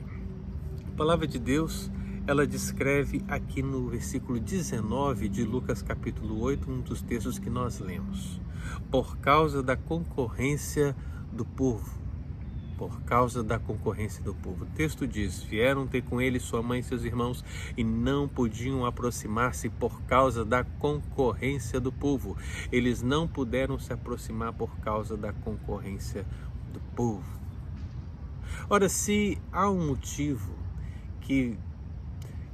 A 0.92 0.96
palavra 0.96 1.26
de 1.26 1.38
Deus 1.38 1.90
ela 2.28 2.46
descreve 2.46 3.24
aqui 3.26 3.62
no 3.62 3.88
versículo 3.88 4.38
19 4.38 5.30
de 5.30 5.44
Lucas 5.44 5.80
capítulo 5.80 6.38
8, 6.42 6.70
um 6.70 6.82
dos 6.82 7.00
textos 7.00 7.38
que 7.38 7.48
nós 7.48 7.78
lemos. 7.78 8.38
Por 8.90 9.16
causa 9.16 9.62
da 9.62 9.74
concorrência 9.78 10.94
do 11.32 11.46
povo. 11.46 11.90
Por 12.76 13.00
causa 13.00 13.42
da 13.42 13.58
concorrência 13.58 14.22
do 14.22 14.34
povo. 14.34 14.66
O 14.66 14.68
texto 14.76 15.06
diz: 15.06 15.42
Vieram 15.42 15.86
ter 15.86 16.02
com 16.02 16.20
ele 16.20 16.38
sua 16.38 16.62
mãe 16.62 16.80
e 16.80 16.82
seus 16.82 17.02
irmãos 17.02 17.42
e 17.78 17.82
não 17.82 18.28
podiam 18.28 18.84
aproximar-se 18.84 19.70
por 19.70 20.02
causa 20.02 20.44
da 20.44 20.62
concorrência 20.62 21.80
do 21.80 21.90
povo. 21.90 22.36
Eles 22.70 23.00
não 23.00 23.26
puderam 23.26 23.78
se 23.78 23.90
aproximar 23.90 24.52
por 24.52 24.76
causa 24.80 25.16
da 25.16 25.32
concorrência 25.32 26.26
do 26.74 26.80
povo. 26.94 27.40
Ora, 28.68 28.86
se 28.86 29.38
há 29.50 29.70
um 29.70 29.86
motivo 29.86 30.54
que 31.22 31.56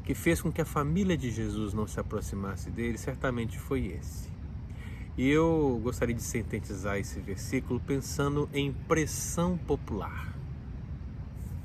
que 0.05 0.15
fez 0.15 0.41
com 0.43 0.53
que 0.53 0.61
a 0.61 0.67
família 0.67 1.17
de 1.17 1.31
Jesus 1.31 1.73
não 1.73 1.87
se 1.87 1.99
aproximasse 1.99 2.71
dele, 2.71 2.99
certamente 2.99 3.59
foi 3.59 3.87
esse. 3.87 4.29
E 5.17 5.29
eu 5.29 5.81
gostaria 5.83 6.15
de 6.15 6.23
sintetizar 6.23 6.99
esse 6.99 7.21
versículo 7.21 7.81
pensando 7.81 8.49
em 8.53 8.73
pressão 8.73 9.57
popular. 9.57 10.35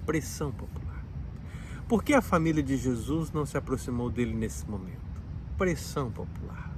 Pressão 0.05 0.51
popular. 0.51 1.03
Por 1.87 2.03
que 2.03 2.13
a 2.13 2.21
família 2.21 2.63
de 2.63 2.77
Jesus 2.77 3.31
não 3.31 3.45
se 3.45 3.57
aproximou 3.57 4.09
dele 4.09 4.33
nesse 4.33 4.69
momento? 4.69 4.99
Pressão 5.57 6.09
popular. 6.11 6.71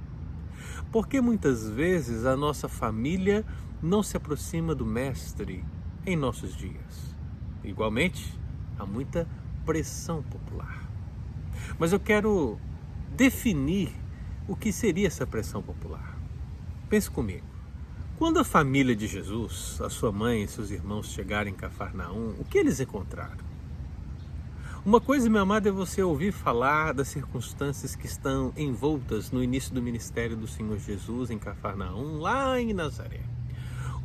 Porque 0.90 1.20
muitas 1.20 1.68
vezes 1.68 2.24
a 2.24 2.36
nossa 2.36 2.68
família 2.68 3.44
não 3.82 4.02
se 4.02 4.16
aproxima 4.16 4.74
do 4.74 4.86
Mestre 4.86 5.64
em 6.04 6.16
nossos 6.16 6.56
dias. 6.56 7.14
Igualmente, 7.62 8.38
há 8.78 8.86
muita 8.86 9.28
pressão 9.64 10.22
popular. 10.22 10.81
Mas 11.78 11.92
eu 11.92 12.00
quero 12.00 12.58
definir 13.16 13.90
o 14.48 14.56
que 14.56 14.72
seria 14.72 15.06
essa 15.06 15.26
pressão 15.26 15.62
popular. 15.62 16.18
Pense 16.88 17.10
comigo. 17.10 17.46
Quando 18.18 18.38
a 18.38 18.44
família 18.44 18.94
de 18.94 19.06
Jesus, 19.06 19.80
a 19.80 19.90
sua 19.90 20.12
mãe 20.12 20.42
e 20.42 20.48
seus 20.48 20.70
irmãos 20.70 21.10
chegarem 21.10 21.52
em 21.52 21.56
Cafarnaum, 21.56 22.34
o 22.38 22.44
que 22.44 22.58
eles 22.58 22.78
encontraram? 22.78 23.52
Uma 24.84 25.00
coisa, 25.00 25.30
meu 25.30 25.42
amado, 25.42 25.68
é 25.68 25.72
você 25.72 26.02
ouvir 26.02 26.32
falar 26.32 26.92
das 26.92 27.08
circunstâncias 27.08 27.94
que 27.94 28.06
estão 28.06 28.52
envoltas 28.56 29.30
no 29.30 29.42
início 29.42 29.72
do 29.72 29.80
ministério 29.80 30.36
do 30.36 30.46
Senhor 30.46 30.78
Jesus 30.78 31.30
em 31.30 31.38
Cafarnaum, 31.38 32.18
lá 32.18 32.60
em 32.60 32.72
Nazaré. 32.72 33.31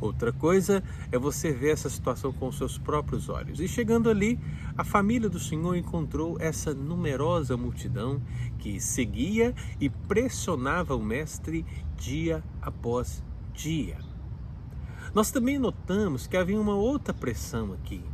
Outra 0.00 0.32
coisa 0.32 0.82
é 1.10 1.18
você 1.18 1.52
ver 1.52 1.72
essa 1.72 1.90
situação 1.90 2.32
com 2.32 2.52
seus 2.52 2.78
próprios 2.78 3.28
olhos. 3.28 3.58
E 3.58 3.66
chegando 3.66 4.08
ali, 4.08 4.38
a 4.76 4.84
família 4.84 5.28
do 5.28 5.40
Senhor 5.40 5.76
encontrou 5.76 6.36
essa 6.38 6.72
numerosa 6.72 7.56
multidão 7.56 8.22
que 8.58 8.80
seguia 8.80 9.54
e 9.80 9.90
pressionava 9.90 10.94
o 10.94 11.02
Mestre 11.02 11.66
dia 11.96 12.44
após 12.62 13.22
dia. 13.52 13.98
Nós 15.12 15.32
também 15.32 15.58
notamos 15.58 16.28
que 16.28 16.36
havia 16.36 16.60
uma 16.60 16.74
outra 16.74 17.12
pressão 17.12 17.72
aqui. 17.72 18.04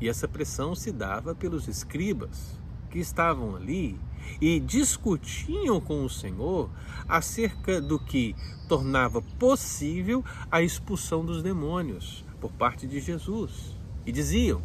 E 0.00 0.08
essa 0.08 0.26
pressão 0.26 0.74
se 0.74 0.90
dava 0.90 1.34
pelos 1.34 1.68
escribas 1.68 2.58
que 2.88 2.98
estavam 2.98 3.54
ali 3.54 4.00
e 4.40 4.58
discutiam 4.60 5.80
com 5.80 6.04
o 6.04 6.10
Senhor 6.10 6.70
acerca 7.08 7.80
do 7.80 7.98
que 7.98 8.34
tornava 8.68 9.20
possível 9.20 10.24
a 10.50 10.62
expulsão 10.62 11.24
dos 11.24 11.42
demônios 11.42 12.24
por 12.40 12.52
parte 12.52 12.86
de 12.86 13.00
Jesus. 13.00 13.76
E 14.06 14.12
diziam: 14.12 14.62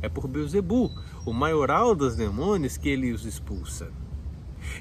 é 0.00 0.08
por 0.08 0.28
Beuzebu, 0.28 0.90
o 1.26 1.32
maioral 1.32 1.94
dos 1.94 2.16
demônios, 2.16 2.76
que 2.76 2.88
ele 2.88 3.12
os 3.12 3.24
expulsa. 3.24 3.90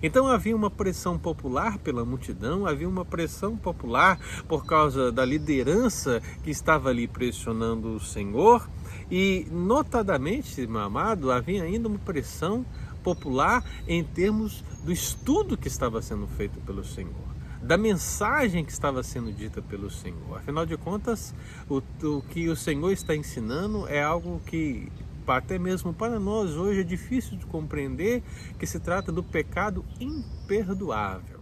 Então 0.01 0.27
havia 0.27 0.55
uma 0.55 0.69
pressão 0.69 1.17
popular 1.17 1.77
pela 1.77 2.03
multidão, 2.03 2.65
havia 2.65 2.89
uma 2.89 3.05
pressão 3.05 3.55
popular 3.55 4.19
por 4.48 4.65
causa 4.65 5.12
da 5.12 5.24
liderança 5.24 6.22
que 6.43 6.50
estava 6.50 6.89
ali 6.89 7.07
pressionando 7.07 7.96
o 7.96 8.00
Senhor, 8.00 8.67
E, 9.10 9.48
notadamente, 9.50 10.67
meu 10.67 10.81
amado, 10.81 11.31
havia 11.31 11.63
ainda 11.63 11.88
uma 11.88 12.00
pressão 12.00 12.65
popular 13.08 13.64
em 13.88 14.04
termos 14.04 14.62
do 14.84 14.92
estudo 14.92 15.56
que 15.56 15.70
estava 15.70 16.02
sendo 16.02 16.28
feito 16.28 16.60
pelo 16.60 16.84
Senhor 16.84 17.38
da 17.62 17.78
mensagem 17.78 18.64
que 18.64 18.72
estava 18.72 19.02
sendo 19.04 19.32
dita 19.32 19.62
pelo 19.62 19.90
Senhor. 19.90 20.38
Afinal 20.38 20.66
de 20.66 20.78
contas, 20.78 21.34
o, 21.68 21.82
o 22.04 22.22
que 22.22 22.48
o 22.48 22.56
Senhor 22.56 22.92
está 22.92 23.14
ensinando 23.16 23.86
é 23.88 24.02
algo 24.02 24.40
que 24.46 24.90
até 25.26 25.58
mesmo 25.60 25.94
para 25.94 26.18
nós 26.18 26.52
hoje 26.52 26.82
é 26.82 26.84
difícil 26.84 27.36
de 27.36 27.46
compreender 27.46 28.24
que 28.58 28.66
se 28.66 28.80
trata 28.80 29.12
do 29.12 29.22
pecado 29.22 29.84
imperdoável. 30.00 31.42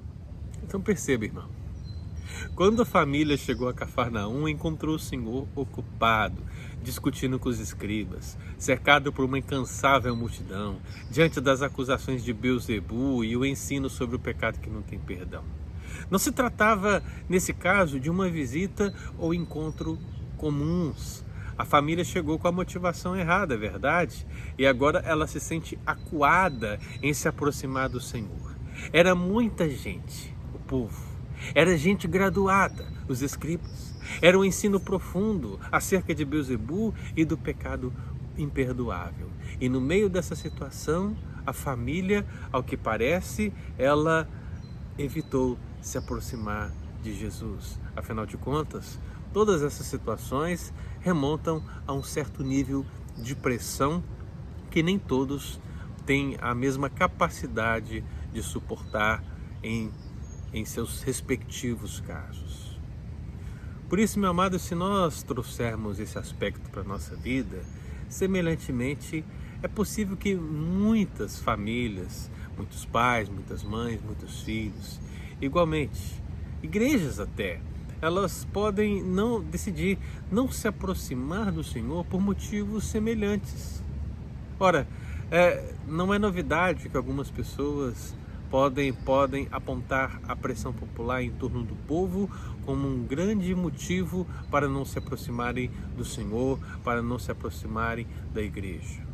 Então 0.63 0.81
perceba, 0.81 1.25
irmão. 1.25 1.49
Quando 2.55 2.81
a 2.81 2.85
família 2.85 3.37
chegou 3.37 3.67
a 3.67 3.73
Cafarnaum, 3.73 4.47
encontrou 4.47 4.95
o 4.95 4.99
Senhor 4.99 5.47
ocupado, 5.55 6.41
discutindo 6.85 7.39
com 7.39 7.49
os 7.49 7.59
escribas, 7.59 8.37
cercado 8.57 9.11
por 9.11 9.25
uma 9.25 9.39
incansável 9.39 10.15
multidão, 10.15 10.79
diante 11.09 11.41
das 11.41 11.61
acusações 11.61 12.23
de 12.23 12.31
Beuzebu 12.31 13.23
e 13.23 13.35
o 13.35 13.43
ensino 13.43 13.89
sobre 13.89 14.15
o 14.15 14.19
pecado 14.19 14.59
que 14.59 14.69
não 14.69 14.81
tem 14.81 14.99
perdão. 14.99 15.43
Não 16.09 16.19
se 16.19 16.31
tratava, 16.31 17.03
nesse 17.27 17.53
caso, 17.53 17.99
de 17.99 18.09
uma 18.09 18.29
visita 18.29 18.93
ou 19.17 19.33
encontro 19.33 19.97
comuns. 20.37 21.25
A 21.57 21.65
família 21.65 22.03
chegou 22.03 22.37
com 22.37 22.47
a 22.47 22.51
motivação 22.51 23.15
errada, 23.15 23.55
é 23.55 23.57
verdade, 23.57 24.27
e 24.57 24.67
agora 24.67 24.99
ela 24.99 25.25
se 25.25 25.39
sente 25.39 25.79
acuada 25.85 26.79
em 27.01 27.13
se 27.13 27.27
aproximar 27.27 27.89
do 27.89 27.99
Senhor. 27.99 28.55
Era 28.93 29.15
muita 29.15 29.69
gente, 29.69 30.35
o 30.53 30.59
povo, 30.59 31.01
era 31.55 31.77
gente 31.77 32.07
graduada, 32.07 32.85
os 33.07 33.21
escribas. 33.21 33.84
Era 34.21 34.37
um 34.37 34.45
ensino 34.45 34.79
profundo 34.79 35.59
acerca 35.71 36.13
de 36.13 36.25
Beuzebu 36.25 36.93
e 37.15 37.25
do 37.25 37.37
pecado 37.37 37.93
imperdoável. 38.37 39.29
E 39.59 39.69
no 39.69 39.79
meio 39.79 40.09
dessa 40.09 40.35
situação, 40.35 41.15
a 41.45 41.53
família, 41.53 42.25
ao 42.51 42.63
que 42.63 42.75
parece, 42.75 43.53
ela 43.77 44.27
evitou 44.97 45.57
se 45.81 45.97
aproximar 45.97 46.71
de 47.03 47.13
Jesus. 47.13 47.79
Afinal 47.95 48.25
de 48.25 48.37
contas, 48.37 48.99
todas 49.31 49.61
essas 49.61 49.85
situações 49.85 50.73
remontam 51.01 51.63
a 51.85 51.93
um 51.93 52.01
certo 52.01 52.43
nível 52.43 52.85
de 53.17 53.35
pressão 53.35 54.03
que 54.71 54.81
nem 54.81 54.97
todos 54.97 55.59
têm 56.05 56.37
a 56.41 56.53
mesma 56.53 56.89
capacidade 56.89 58.03
de 58.33 58.43
suportar 58.43 59.23
em, 59.63 59.91
em 60.53 60.65
seus 60.65 61.01
respectivos 61.01 61.99
casos. 62.01 62.44
Por 63.89 63.99
isso, 63.99 64.19
meu 64.19 64.29
amado, 64.29 64.57
se 64.57 64.73
nós 64.75 65.23
trouxermos 65.23 65.99
esse 65.99 66.17
aspecto 66.17 66.69
para 66.69 66.81
a 66.81 66.85
nossa 66.85 67.15
vida, 67.15 67.61
semelhantemente, 68.09 69.23
é 69.61 69.67
possível 69.67 70.17
que 70.17 70.35
muitas 70.35 71.39
famílias, 71.39 72.29
muitos 72.57 72.85
pais, 72.85 73.29
muitas 73.29 73.63
mães, 73.63 74.01
muitos 74.01 74.41
filhos, 74.41 74.99
Igualmente, 75.41 76.23
igrejas 76.63 77.19
até, 77.19 77.59
elas 78.01 78.45
podem 78.53 79.03
não 79.03 79.41
decidir 79.41 79.97
não 80.31 80.49
se 80.49 80.67
aproximar 80.67 81.51
do 81.51 81.63
Senhor 81.63 82.05
por 82.05 82.21
motivos 82.21 82.85
semelhantes. 82.85 83.83
Ora, 84.57 84.87
é, 85.29 85.73
não 85.87 86.13
é 86.13 86.19
novidade 86.19 86.87
que 86.87 86.95
algumas 86.95 87.29
pessoas 87.29 88.15
podem, 88.49 88.93
podem 88.93 89.47
apontar 89.51 90.19
a 90.27 90.35
pressão 90.35 90.73
popular 90.73 91.23
em 91.23 91.31
torno 91.31 91.63
do 91.63 91.75
povo 91.87 92.29
como 92.65 92.87
um 92.87 93.03
grande 93.03 93.53
motivo 93.53 94.25
para 94.49 94.67
não 94.67 94.85
se 94.85 94.97
aproximarem 94.97 95.69
do 95.95 96.03
Senhor, 96.03 96.59
para 96.83 97.01
não 97.01 97.19
se 97.19 97.31
aproximarem 97.31 98.07
da 98.33 98.41
igreja. 98.41 99.05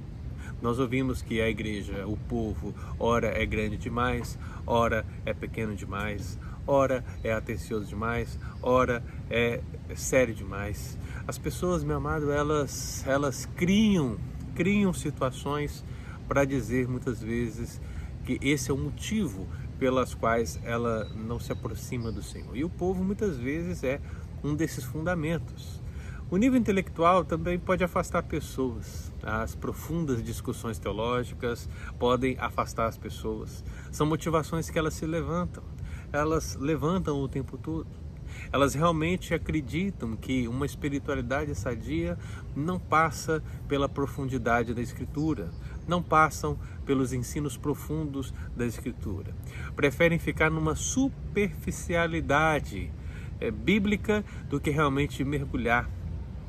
Nós 0.61 0.77
ouvimos 0.77 1.21
que 1.21 1.41
a 1.41 1.49
igreja, 1.49 2.05
o 2.05 2.15
povo, 2.15 2.73
ora 2.99 3.27
é 3.27 3.45
grande 3.45 3.77
demais, 3.77 4.37
ora 4.65 5.03
é 5.25 5.33
pequeno 5.33 5.75
demais, 5.75 6.37
ora 6.67 7.03
é 7.23 7.33
atencioso 7.33 7.87
demais, 7.87 8.39
ora 8.61 9.03
é 9.29 9.61
sério 9.95 10.35
demais. 10.35 10.97
As 11.27 11.37
pessoas, 11.37 11.83
meu 11.83 11.97
amado, 11.97 12.31
elas, 12.31 13.03
elas 13.07 13.47
criam, 13.55 14.17
criam 14.53 14.93
situações 14.93 15.83
para 16.27 16.45
dizer 16.45 16.87
muitas 16.87 17.21
vezes 17.21 17.81
que 18.23 18.39
esse 18.41 18.71
é 18.71 18.73
o 18.73 18.77
motivo 18.77 19.47
pelas 19.79 20.13
quais 20.13 20.59
ela 20.63 21.05
não 21.15 21.39
se 21.39 21.51
aproxima 21.51 22.11
do 22.11 22.21
Senhor. 22.21 22.55
E 22.55 22.63
o 22.63 22.69
povo 22.69 23.03
muitas 23.03 23.37
vezes 23.37 23.83
é 23.83 23.99
um 24.43 24.55
desses 24.55 24.83
fundamentos. 24.83 25.81
O 26.29 26.37
nível 26.37 26.57
intelectual 26.57 27.25
também 27.25 27.59
pode 27.59 27.83
afastar 27.83 28.23
pessoas. 28.23 29.11
As 29.21 29.53
profundas 29.53 30.23
discussões 30.23 30.79
teológicas 30.79 31.67
podem 31.99 32.37
afastar 32.39 32.87
as 32.87 32.97
pessoas. 32.97 33.65
São 33.91 34.07
motivações 34.07 34.69
que 34.69 34.79
elas 34.79 34.93
se 34.93 35.05
levantam. 35.05 35.61
Elas 36.13 36.55
levantam 36.55 37.21
o 37.21 37.27
tempo 37.27 37.57
todo. 37.57 37.87
Elas 38.51 38.73
realmente 38.73 39.33
acreditam 39.33 40.15
que 40.15 40.47
uma 40.47 40.65
espiritualidade 40.65 41.53
sadia 41.53 42.17
não 42.55 42.79
passa 42.79 43.43
pela 43.67 43.89
profundidade 43.89 44.73
da 44.73 44.81
Escritura, 44.81 45.49
não 45.91 46.01
passam 46.01 46.57
pelos 46.85 47.11
ensinos 47.11 47.57
profundos 47.57 48.33
da 48.55 48.65
Escritura. 48.65 49.35
Preferem 49.75 50.17
ficar 50.17 50.49
numa 50.49 50.73
superficialidade 50.73 52.89
é, 53.41 53.51
bíblica 53.51 54.23
do 54.49 54.57
que 54.57 54.69
realmente 54.69 55.21
mergulhar 55.25 55.89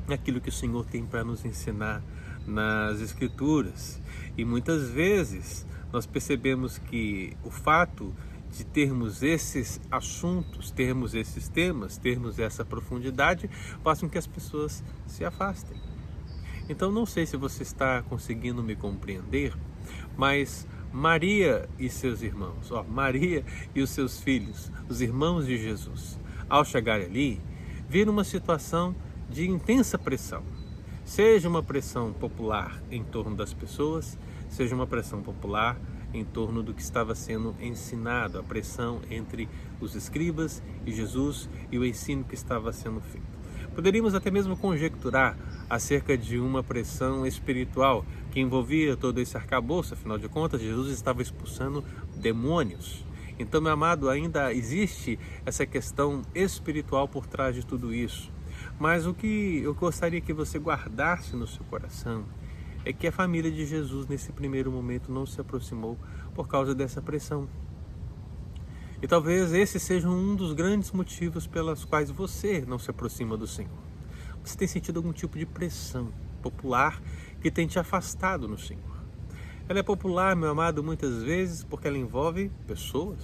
aquilo 0.07 0.39
que 0.39 0.47
o 0.47 0.51
Senhor 0.51 0.85
tem 0.85 1.05
para 1.05 1.25
nos 1.25 1.43
ensinar 1.43 2.01
nas 2.47 3.01
Escrituras. 3.01 4.01
E 4.37 4.45
muitas 4.45 4.89
vezes 4.89 5.67
nós 5.91 6.05
percebemos 6.05 6.77
que 6.77 7.35
o 7.43 7.51
fato 7.51 8.15
de 8.49 8.63
termos 8.63 9.23
esses 9.23 9.81
assuntos, 9.91 10.71
termos 10.71 11.13
esses 11.13 11.49
temas, 11.49 11.97
termos 11.97 12.39
essa 12.39 12.63
profundidade, 12.63 13.49
faz 13.83 13.99
com 13.99 14.09
que 14.09 14.17
as 14.17 14.27
pessoas 14.27 14.81
se 15.05 15.25
afastem. 15.25 15.92
Então 16.69 16.91
não 16.91 17.05
sei 17.05 17.25
se 17.25 17.35
você 17.35 17.63
está 17.63 18.01
conseguindo 18.03 18.63
me 18.63 18.75
compreender, 18.75 19.53
mas 20.15 20.67
Maria 20.91 21.67
e 21.77 21.89
seus 21.89 22.21
irmãos, 22.21 22.71
ó, 22.71 22.83
Maria 22.83 23.43
e 23.73 23.81
os 23.81 23.89
seus 23.89 24.19
filhos, 24.19 24.71
os 24.87 25.01
irmãos 25.01 25.45
de 25.45 25.57
Jesus, 25.57 26.19
ao 26.47 26.63
chegar 26.63 27.01
ali, 27.01 27.41
viram 27.89 28.13
uma 28.13 28.23
situação 28.23 28.95
de 29.29 29.49
intensa 29.49 29.97
pressão. 29.97 30.43
Seja 31.03 31.49
uma 31.49 31.61
pressão 31.61 32.13
popular 32.13 32.81
em 32.89 33.03
torno 33.03 33.35
das 33.35 33.53
pessoas, 33.53 34.17
seja 34.47 34.73
uma 34.73 34.87
pressão 34.87 35.21
popular 35.21 35.77
em 36.13 36.23
torno 36.23 36.61
do 36.61 36.73
que 36.73 36.81
estava 36.81 37.15
sendo 37.15 37.55
ensinado, 37.59 38.39
a 38.39 38.43
pressão 38.43 39.01
entre 39.09 39.49
os 39.81 39.95
escribas 39.95 40.61
e 40.85 40.93
Jesus 40.93 41.49
e 41.71 41.77
o 41.77 41.83
ensino 41.83 42.23
que 42.23 42.35
estava 42.35 42.71
sendo 42.71 43.01
feito. 43.01 43.43
Poderíamos 43.73 44.13
até 44.13 44.29
mesmo 44.29 44.55
conjecturar 44.55 45.35
acerca 45.69 46.17
de 46.17 46.39
uma 46.39 46.63
pressão 46.63 47.25
espiritual 47.25 48.05
que 48.31 48.39
envolvia 48.39 48.97
todo 48.97 49.19
esse 49.19 49.37
arcabouço, 49.37 49.93
afinal 49.93 50.17
de 50.17 50.27
contas, 50.27 50.61
Jesus 50.61 50.91
estava 50.91 51.21
expulsando 51.21 51.83
demônios. 52.15 53.05
Então, 53.39 53.61
meu 53.61 53.71
amado, 53.71 54.09
ainda 54.09 54.53
existe 54.53 55.19
essa 55.45 55.65
questão 55.65 56.21
espiritual 56.35 57.07
por 57.07 57.25
trás 57.25 57.55
de 57.55 57.65
tudo 57.65 57.93
isso. 57.93 58.31
Mas 58.79 59.05
o 59.05 59.13
que 59.13 59.61
eu 59.63 59.73
gostaria 59.73 60.21
que 60.21 60.33
você 60.33 60.59
guardasse 60.59 61.35
no 61.35 61.47
seu 61.47 61.63
coração 61.65 62.25
é 62.85 62.91
que 62.91 63.07
a 63.07 63.11
família 63.11 63.51
de 63.51 63.65
Jesus 63.65 64.07
nesse 64.07 64.31
primeiro 64.31 64.71
momento 64.71 65.11
não 65.11 65.25
se 65.25 65.39
aproximou 65.39 65.97
por 66.33 66.47
causa 66.47 66.75
dessa 66.75 67.01
pressão. 67.01 67.47
E 69.01 69.07
talvez 69.07 69.53
esse 69.53 69.79
seja 69.79 70.07
um 70.09 70.35
dos 70.35 70.53
grandes 70.53 70.91
motivos 70.91 71.47
pelos 71.47 71.85
quais 71.85 72.09
você 72.09 72.63
não 72.67 72.79
se 72.79 72.89
aproxima 72.89 73.35
do 73.35 73.47
Senhor. 73.47 73.92
Você 74.43 74.57
tem 74.57 74.67
sentido 74.67 74.97
algum 74.97 75.13
tipo 75.13 75.37
de 75.37 75.45
pressão 75.45 76.11
popular 76.41 77.01
que 77.41 77.49
tem 77.49 77.65
te 77.65 77.79
afastado 77.79 78.47
no 78.47 78.57
Senhor. 78.57 78.93
Ela 79.67 79.79
é 79.79 79.83
popular, 79.83 80.35
meu 80.35 80.49
amado, 80.49 80.83
muitas 80.83 81.23
vezes 81.23 81.63
porque 81.63 81.87
ela 81.87 81.97
envolve 81.97 82.51
pessoas. 82.67 83.19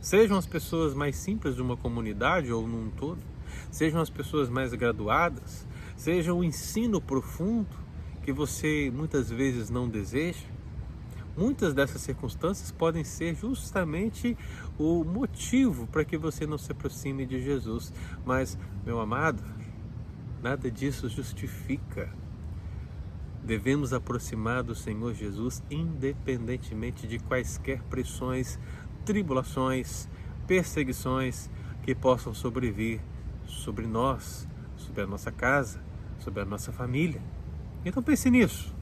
Sejam 0.00 0.38
as 0.38 0.46
pessoas 0.46 0.94
mais 0.94 1.16
simples 1.16 1.56
de 1.56 1.62
uma 1.62 1.76
comunidade 1.76 2.52
ou 2.52 2.66
num 2.66 2.90
todo, 2.90 3.18
sejam 3.70 4.00
as 4.00 4.08
pessoas 4.08 4.48
mais 4.48 4.72
graduadas, 4.72 5.66
seja 5.96 6.32
o 6.32 6.44
ensino 6.44 7.00
profundo 7.00 7.76
que 8.22 8.32
você 8.32 8.90
muitas 8.94 9.30
vezes 9.30 9.68
não 9.68 9.88
deseja. 9.88 10.46
Muitas 11.36 11.74
dessas 11.74 12.02
circunstâncias 12.02 12.70
podem 12.70 13.02
ser 13.02 13.34
justamente 13.34 14.36
o 14.78 15.04
motivo 15.04 15.86
para 15.86 16.04
que 16.04 16.16
você 16.16 16.46
não 16.46 16.58
se 16.58 16.70
aproxime 16.72 17.26
de 17.26 17.42
Jesus. 17.42 17.92
Mas, 18.24 18.58
meu 18.84 19.00
amado, 19.00 19.42
nada 20.42 20.70
disso 20.70 21.08
justifica. 21.08 22.12
Devemos 23.44 23.92
aproximar 23.92 24.62
do 24.62 24.74
Senhor 24.74 25.14
Jesus 25.14 25.62
independentemente 25.70 27.06
de 27.06 27.18
quaisquer 27.18 27.82
pressões, 27.84 28.58
tribulações, 29.04 30.08
perseguições 30.46 31.50
que 31.82 31.94
possam 31.94 32.34
sobrevir 32.34 33.00
sobre 33.46 33.86
nós, 33.86 34.48
sobre 34.76 35.02
a 35.02 35.06
nossa 35.06 35.32
casa, 35.32 35.82
sobre 36.18 36.42
a 36.42 36.44
nossa 36.44 36.72
família. 36.72 37.22
Então 37.84 38.02
pense 38.02 38.30
nisso. 38.30 38.74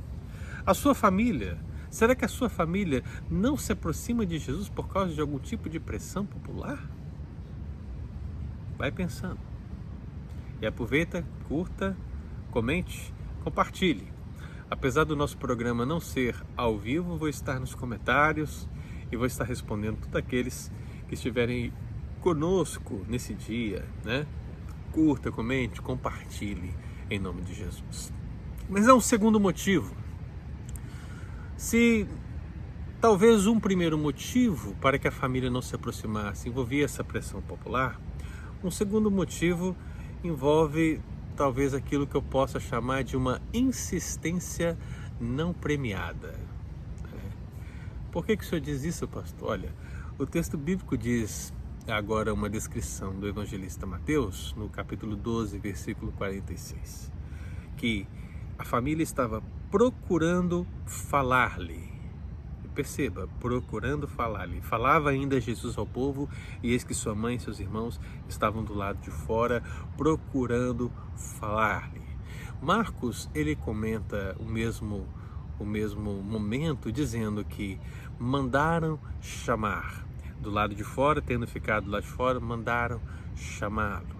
A 0.67 0.75
sua 0.75 0.95
família, 0.95 1.59
será 1.89 2.15
que 2.15 2.25
a 2.25 2.29
sua 2.29 2.49
família 2.49 3.03
não 3.31 3.57
se 3.57 3.73
aproxima 3.73 4.27
de 4.27 4.39
Jesus 4.39 4.69
por 4.69 4.89
causa 4.89 5.15
de 5.15 5.21
algum 5.21 5.39
tipo 5.39 5.69
de 5.69 5.79
pressão 5.79 6.27
popular? 6.27 6.79
Vai 8.77 8.91
pensando. 8.91 9.48
E 10.61 10.67
aproveita, 10.67 11.25
curta, 11.47 11.97
comente, 12.51 13.13
compartilhe. 13.45 14.13
Apesar 14.71 15.05
do 15.05 15.17
nosso 15.17 15.39
programa 15.39 15.87
não 15.87 16.01
ser 16.01 16.37
ao 16.57 16.79
vivo, 16.79 17.17
vou 17.17 17.29
estar 17.29 17.59
nos 17.59 17.75
comentários 17.75 18.69
e 19.11 19.17
vou 19.17 19.27
estar 19.27 19.45
respondendo 19.45 19.97
todos 19.97 20.17
aqueles 20.17 20.71
que 21.09 21.15
estiverem 21.15 21.73
conosco 22.21 23.05
nesse 23.09 23.33
dia, 23.33 23.85
né? 24.05 24.27
Curta, 24.93 25.31
comente, 25.31 25.81
compartilhe 25.81 26.75
em 27.11 27.19
nome 27.19 27.43
de 27.43 27.55
Jesus. 27.55 28.13
Mas 28.69 28.87
é 28.87 28.93
um 28.93 29.01
segundo 29.01 29.41
motivo. 29.41 29.97
Se 31.57 32.07
talvez 33.01 33.47
um 33.47 33.59
primeiro 33.59 33.97
motivo 33.97 34.75
para 34.77 34.99
que 34.99 35.09
a 35.09 35.13
família 35.13 35.49
não 35.49 35.63
se 35.63 35.75
aproximasse 35.75 36.49
envolvia 36.49 36.85
essa 36.85 37.03
pressão 37.03 37.41
popular, 37.41 37.99
um 38.63 38.71
segundo 38.71 39.11
motivo 39.11 39.75
envolve 40.23 41.01
talvez 41.37 41.73
aquilo 41.73 42.07
que 42.07 42.15
eu 42.15 42.23
possa 42.23 42.59
chamar 42.59 43.05
de 43.05 43.17
uma 43.17 43.41
insistência 43.53 44.77
não 45.21 45.53
premiada. 45.53 46.33
Né? 46.33 47.31
Por 48.11 48.27
que, 48.27 48.37
que 48.37 48.45
o 48.45 48.47
senhor 48.47 48.61
diz 48.61 48.85
isso, 48.85 49.07
pastor? 49.07 49.51
Olha, 49.51 49.73
o 50.19 50.27
texto 50.27 50.59
bíblico 50.59 50.97
diz 50.97 51.53
agora 51.87 52.35
uma 52.35 52.51
descrição 52.51 53.15
do 53.15 53.27
evangelista 53.27 53.87
Mateus, 53.87 54.55
no 54.57 54.69
capítulo 54.69 55.17
12, 55.17 55.59
versículo 55.59 56.13
46, 56.13 57.11
que 57.77 58.07
a 58.59 58.65
família 58.65 59.03
estava 59.03 59.43
procurando 59.71 60.67
falar-lhe 60.85 61.98
Perceba, 62.79 63.29
procurando 63.41 64.07
falar-lhe. 64.07 64.61
Falava 64.61 65.11
ainda 65.11 65.41
Jesus 65.41 65.77
ao 65.77 65.85
povo, 65.85 66.31
e 66.63 66.71
eis 66.71 66.85
que 66.85 66.95
sua 66.95 67.13
mãe 67.13 67.35
e 67.35 67.41
seus 67.41 67.59
irmãos 67.59 68.01
estavam 68.29 68.63
do 68.63 68.73
lado 68.73 69.01
de 69.01 69.11
fora, 69.11 69.65
procurando 69.97 70.89
falar-lhe. 71.41 72.01
Marcos, 72.63 73.29
ele 73.35 73.57
comenta 73.57 74.37
o 74.39 74.45
mesmo 74.45 75.09
o 75.59 75.67
mesmo 75.67 76.23
momento 76.23 76.93
dizendo 76.93 77.45
que 77.45 77.81
mandaram 78.17 78.97
chamar. 79.21 80.07
Do 80.39 80.49
lado 80.49 80.73
de 80.73 80.85
fora, 80.85 81.21
tendo 81.21 81.49
ficado 81.49 81.91
lá 81.91 81.99
de 81.99 82.07
fora, 82.07 82.39
mandaram 82.39 83.01
chamá-lo. 83.35 84.19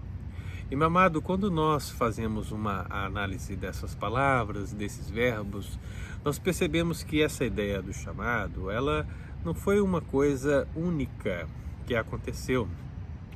E 0.69 0.75
meu 0.75 0.87
amado, 0.87 1.21
quando 1.21 1.49
nós 1.49 1.89
fazemos 1.89 2.51
uma 2.51 2.85
análise 2.89 3.55
dessas 3.55 3.95
palavras, 3.95 4.73
desses 4.73 5.09
verbos, 5.09 5.79
nós 6.23 6.37
percebemos 6.37 7.03
que 7.03 7.21
essa 7.21 7.45
ideia 7.45 7.81
do 7.81 7.93
chamado, 7.93 8.69
ela 8.69 9.07
não 9.43 9.53
foi 9.53 9.79
uma 9.79 10.01
coisa 10.01 10.67
única 10.75 11.47
que 11.85 11.95
aconteceu. 11.95 12.67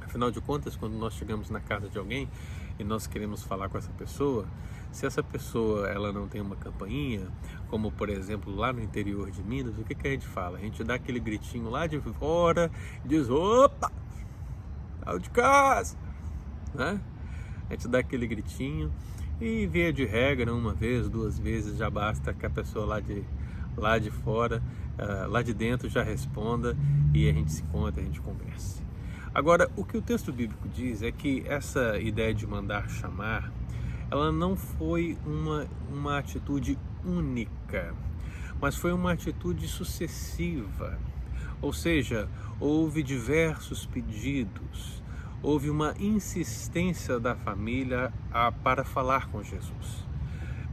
Afinal 0.01 0.29
de 0.29 0.41
contas, 0.41 0.75
quando 0.75 0.93
nós 0.93 1.13
chegamos 1.13 1.49
na 1.49 1.59
casa 1.59 1.89
de 1.89 1.97
alguém 1.97 2.29
e 2.77 2.83
nós 2.83 3.07
queremos 3.07 3.43
falar 3.43 3.69
com 3.69 3.77
essa 3.77 3.91
pessoa, 3.91 4.45
se 4.91 5.05
essa 5.05 5.23
pessoa 5.23 5.87
ela 5.87 6.11
não 6.11 6.27
tem 6.27 6.41
uma 6.41 6.55
campainha, 6.55 7.27
como 7.67 7.91
por 7.91 8.09
exemplo 8.09 8.53
lá 8.53 8.71
no 8.71 8.81
interior 8.81 9.31
de 9.31 9.41
Minas, 9.41 9.77
o 9.77 9.83
que, 9.83 9.95
que 9.95 10.07
a 10.07 10.11
gente 10.11 10.27
fala? 10.27 10.57
A 10.57 10.61
gente 10.61 10.83
dá 10.83 10.95
aquele 10.95 11.19
gritinho 11.19 11.69
lá 11.69 11.87
de 11.87 11.99
fora 11.99 12.69
diz: 13.03 13.29
opa, 13.29 13.91
saiu 15.03 15.19
de 15.19 15.29
casa, 15.29 15.97
né? 16.75 17.01
A 17.69 17.73
gente 17.73 17.87
dá 17.87 17.99
aquele 17.99 18.27
gritinho 18.27 18.91
e 19.43 19.67
via 19.67 19.91
de 19.91 20.05
regra, 20.05 20.53
uma 20.53 20.73
vez, 20.73 21.09
duas 21.09 21.37
vezes 21.37 21.77
já 21.77 21.89
basta 21.89 22.33
que 22.33 22.45
a 22.45 22.49
pessoa 22.49 22.85
lá 22.85 23.01
de, 23.01 23.25
lá 23.75 23.99
de 23.99 24.09
fora, 24.09 24.63
uh, 24.97 25.29
lá 25.29 25.41
de 25.41 25.53
dentro 25.53 25.89
já 25.89 26.01
responda 26.01 26.77
e 27.13 27.27
a 27.27 27.33
gente 27.33 27.51
se 27.51 27.61
conta, 27.63 27.99
a 27.99 28.03
gente 28.03 28.21
converse. 28.21 28.81
Agora, 29.35 29.69
o 29.75 29.83
que 29.83 29.97
o 29.97 30.01
texto 30.01 30.31
bíblico 30.31 30.69
diz 30.69 31.01
é 31.01 31.11
que 31.11 31.43
essa 31.45 31.99
ideia 31.99 32.33
de 32.33 32.47
mandar 32.47 32.89
chamar, 32.89 33.51
ela 34.09 34.31
não 34.31 34.55
foi 34.55 35.17
uma, 35.25 35.67
uma 35.91 36.19
atitude 36.19 36.79
única, 37.03 37.93
mas 38.61 38.77
foi 38.77 38.93
uma 38.93 39.11
atitude 39.11 39.67
sucessiva. 39.67 40.97
Ou 41.61 41.73
seja, 41.73 42.29
houve 42.61 43.03
diversos 43.03 43.85
pedidos, 43.85 45.02
houve 45.43 45.69
uma 45.69 45.93
insistência 45.99 47.19
da 47.19 47.35
família 47.35 48.13
a, 48.31 48.49
para 48.49 48.85
falar 48.85 49.27
com 49.27 49.43
Jesus. 49.43 50.07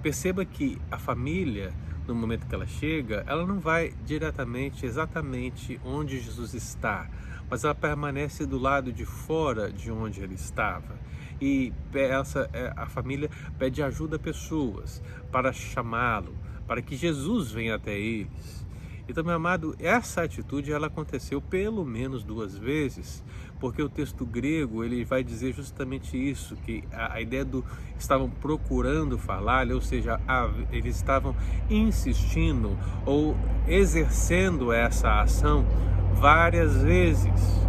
Perceba 0.00 0.44
que 0.44 0.80
a 0.90 0.96
família, 0.96 1.74
no 2.06 2.14
momento 2.14 2.46
que 2.46 2.54
ela 2.54 2.66
chega, 2.66 3.24
ela 3.26 3.44
não 3.44 3.58
vai 3.58 3.92
diretamente, 4.06 4.86
exatamente 4.86 5.78
onde 5.84 6.20
Jesus 6.20 6.54
está, 6.54 7.10
mas 7.50 7.64
ela 7.64 7.74
permanece 7.74 8.46
do 8.46 8.58
lado 8.58 8.92
de 8.92 9.04
fora 9.04 9.72
de 9.72 9.90
onde 9.90 10.22
ele 10.22 10.36
estava. 10.36 10.96
E 11.40 11.72
essa, 11.92 12.48
é, 12.52 12.72
a 12.76 12.86
família 12.86 13.28
pede 13.58 13.82
ajuda 13.82 14.16
a 14.16 14.18
pessoas 14.20 15.02
para 15.32 15.52
chamá-lo, 15.52 16.34
para 16.66 16.80
que 16.80 16.94
Jesus 16.94 17.50
venha 17.50 17.74
até 17.74 17.98
eles. 17.98 18.59
Então, 19.10 19.24
meu 19.24 19.34
amado, 19.34 19.74
essa 19.80 20.22
atitude 20.22 20.72
ela 20.72 20.86
aconteceu 20.86 21.40
pelo 21.40 21.84
menos 21.84 22.22
duas 22.22 22.56
vezes, 22.56 23.24
porque 23.58 23.82
o 23.82 23.88
texto 23.88 24.24
grego 24.24 24.84
ele 24.84 25.04
vai 25.04 25.24
dizer 25.24 25.52
justamente 25.52 26.16
isso, 26.16 26.54
que 26.64 26.84
a, 26.92 27.14
a 27.14 27.20
ideia 27.20 27.44
do 27.44 27.64
estavam 27.98 28.30
procurando 28.30 29.18
falar, 29.18 29.66
ou 29.66 29.80
seja, 29.80 30.20
a, 30.28 30.48
eles 30.70 30.94
estavam 30.94 31.34
insistindo 31.68 32.78
ou 33.04 33.36
exercendo 33.66 34.72
essa 34.72 35.20
ação 35.20 35.66
várias 36.14 36.80
vezes. 36.80 37.66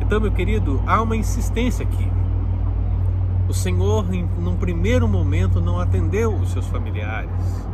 Então, 0.00 0.18
meu 0.18 0.32
querido, 0.32 0.82
há 0.86 1.02
uma 1.02 1.16
insistência 1.16 1.84
aqui. 1.84 2.10
O 3.46 3.52
Senhor, 3.52 4.10
em, 4.10 4.24
num 4.24 4.56
primeiro 4.56 5.06
momento, 5.06 5.60
não 5.60 5.78
atendeu 5.78 6.34
os 6.34 6.50
seus 6.50 6.66
familiares 6.66 7.65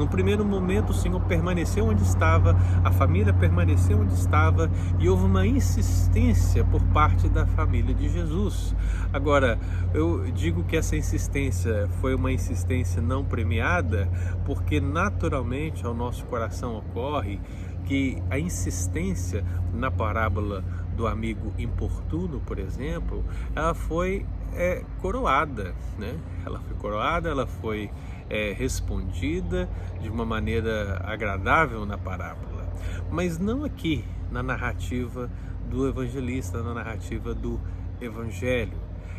no 0.00 0.08
primeiro 0.08 0.46
momento, 0.46 0.90
o 0.90 0.94
Senhor 0.94 1.20
permaneceu 1.20 1.84
onde 1.84 2.02
estava, 2.02 2.56
a 2.82 2.90
família 2.90 3.34
permaneceu 3.34 4.00
onde 4.00 4.14
estava 4.14 4.70
e 4.98 5.06
houve 5.06 5.26
uma 5.26 5.46
insistência 5.46 6.64
por 6.64 6.82
parte 6.84 7.28
da 7.28 7.44
família 7.44 7.94
de 7.94 8.08
Jesus. 8.08 8.74
Agora, 9.12 9.58
eu 9.92 10.24
digo 10.32 10.64
que 10.64 10.74
essa 10.74 10.96
insistência 10.96 11.86
foi 12.00 12.14
uma 12.14 12.32
insistência 12.32 13.02
não 13.02 13.22
premiada, 13.22 14.08
porque 14.46 14.80
naturalmente 14.80 15.84
ao 15.84 15.92
nosso 15.92 16.24
coração 16.24 16.78
ocorre 16.78 17.38
que 17.84 18.22
a 18.30 18.38
insistência 18.38 19.44
na 19.74 19.90
parábola 19.90 20.64
do 20.96 21.06
amigo 21.06 21.52
importuno, 21.58 22.40
por 22.40 22.58
exemplo, 22.58 23.22
ela 23.54 23.74
foi 23.74 24.24
é, 24.54 24.82
coroada, 25.00 25.74
né? 25.98 26.18
Ela 26.46 26.58
foi 26.60 26.76
coroada, 26.76 27.28
ela 27.28 27.46
foi 27.46 27.90
é, 28.30 28.52
respondida 28.52 29.68
de 30.00 30.08
uma 30.08 30.24
maneira 30.24 31.02
agradável 31.04 31.84
na 31.84 31.98
parábola, 31.98 32.66
mas 33.10 33.38
não 33.38 33.64
aqui 33.64 34.04
na 34.30 34.42
narrativa 34.42 35.28
do 35.68 35.86
evangelista, 35.86 36.62
na 36.62 36.72
narrativa 36.72 37.34
do 37.34 37.60
evangelho. 38.00 38.78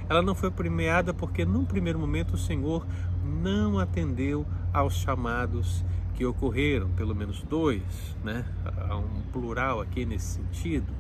Ela 0.10 0.22
não 0.22 0.34
foi 0.34 0.50
premiada 0.50 1.14
porque, 1.14 1.46
num 1.46 1.66
primeiro 1.66 2.00
momento, 2.00 2.34
o 2.34 2.38
Senhor 2.38 2.86
não 3.24 3.80
atendeu 3.80 4.46
aos 4.74 4.96
chamados 4.96 5.86
que 6.16 6.26
ocorreram, 6.26 6.90
pelo 6.90 7.16
menos 7.16 7.42
dois, 7.44 7.82
né? 8.24 8.46
Há 8.90 8.98
um 8.98 9.22
plural 9.32 9.80
aqui 9.80 10.06
nesse 10.06 10.36
sentido. 10.36 10.92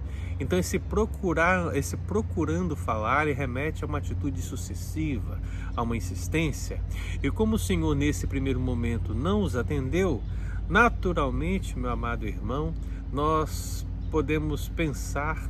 Então 0.42 0.58
esse 0.58 0.80
procurar, 0.80 1.78
esse 1.78 1.96
procurando 1.96 2.76
falar 2.76 3.28
remete 3.28 3.84
a 3.84 3.88
uma 3.88 4.00
atitude 4.00 4.42
sucessiva, 4.42 5.40
a 5.78 5.84
uma 5.84 5.96
insistência. 5.96 6.82
E 7.22 7.30
como 7.30 7.58
o 7.58 7.60
Senhor 7.60 7.94
nesse 7.94 8.26
primeiro 8.26 8.60
momento 8.60 9.14
não 9.14 9.44
os 9.44 9.56
atendeu, 9.56 10.20
naturalmente, 10.68 11.78
meu 11.78 11.92
amado 11.92 12.28
irmão, 12.28 12.74
nós 13.14 13.86
podemos 14.10 14.68
pensar 14.68 15.48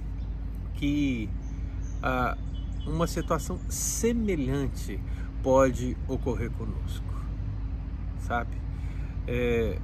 que 0.75 1.29
ah, 2.03 2.37
uma 2.85 3.07
situação 3.07 3.57
semelhante 3.69 4.99
pode 5.41 5.95
ocorrer 6.05 6.51
conosco, 6.51 7.15
sabe? 8.27 8.57
É, 9.25 9.79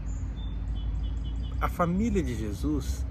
a 1.61 1.69
família 1.69 2.21
de 2.21 2.35
Jesus 2.35 3.06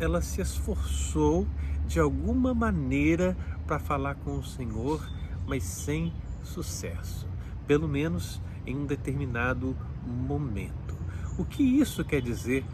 ela 0.00 0.22
se 0.22 0.40
esforçou 0.40 1.46
de 1.86 2.00
alguma 2.00 2.54
maneira 2.54 3.36
para 3.66 3.78
falar 3.78 4.14
com 4.16 4.38
o 4.38 4.44
Senhor, 4.44 5.06
mas 5.46 5.62
sem 5.62 6.12
sucesso, 6.42 7.28
pelo 7.66 7.86
menos 7.86 8.40
em 8.66 8.76
um 8.76 8.86
determinado 8.86 9.76
momento. 10.04 10.96
O 11.38 11.44
que 11.44 11.62
isso 11.62 12.04
quer 12.04 12.22
dizer 12.22 12.64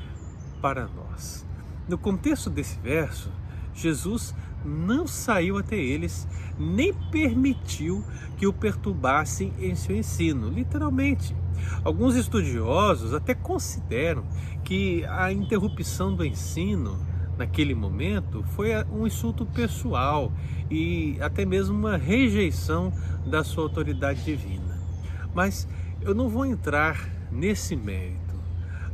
para 0.62 0.86
nós? 0.86 1.44
No 1.88 1.98
contexto 1.98 2.48
desse 2.48 2.78
verso, 2.78 3.30
Jesus 3.74 4.34
não 4.64 5.06
saiu 5.06 5.58
até 5.58 5.76
eles, 5.76 6.26
nem 6.58 6.92
permitiu 7.10 8.04
que 8.36 8.46
o 8.46 8.52
perturbassem 8.52 9.52
em 9.58 9.74
seu 9.74 9.96
ensino, 9.96 10.48
literalmente. 10.48 11.36
Alguns 11.84 12.16
estudiosos 12.16 13.14
até 13.14 13.34
consideram 13.34 14.24
que 14.64 15.04
a 15.04 15.32
interrupção 15.32 16.14
do 16.14 16.24
ensino 16.24 16.98
naquele 17.36 17.74
momento 17.74 18.42
foi 18.54 18.70
um 18.90 19.06
insulto 19.06 19.44
pessoal 19.46 20.32
e 20.70 21.16
até 21.20 21.44
mesmo 21.44 21.76
uma 21.76 21.96
rejeição 21.96 22.92
da 23.26 23.44
sua 23.44 23.64
autoridade 23.64 24.24
divina. 24.24 24.78
Mas 25.34 25.68
eu 26.00 26.14
não 26.14 26.28
vou 26.28 26.46
entrar 26.46 27.08
nesse 27.30 27.76
mérito. 27.76 28.34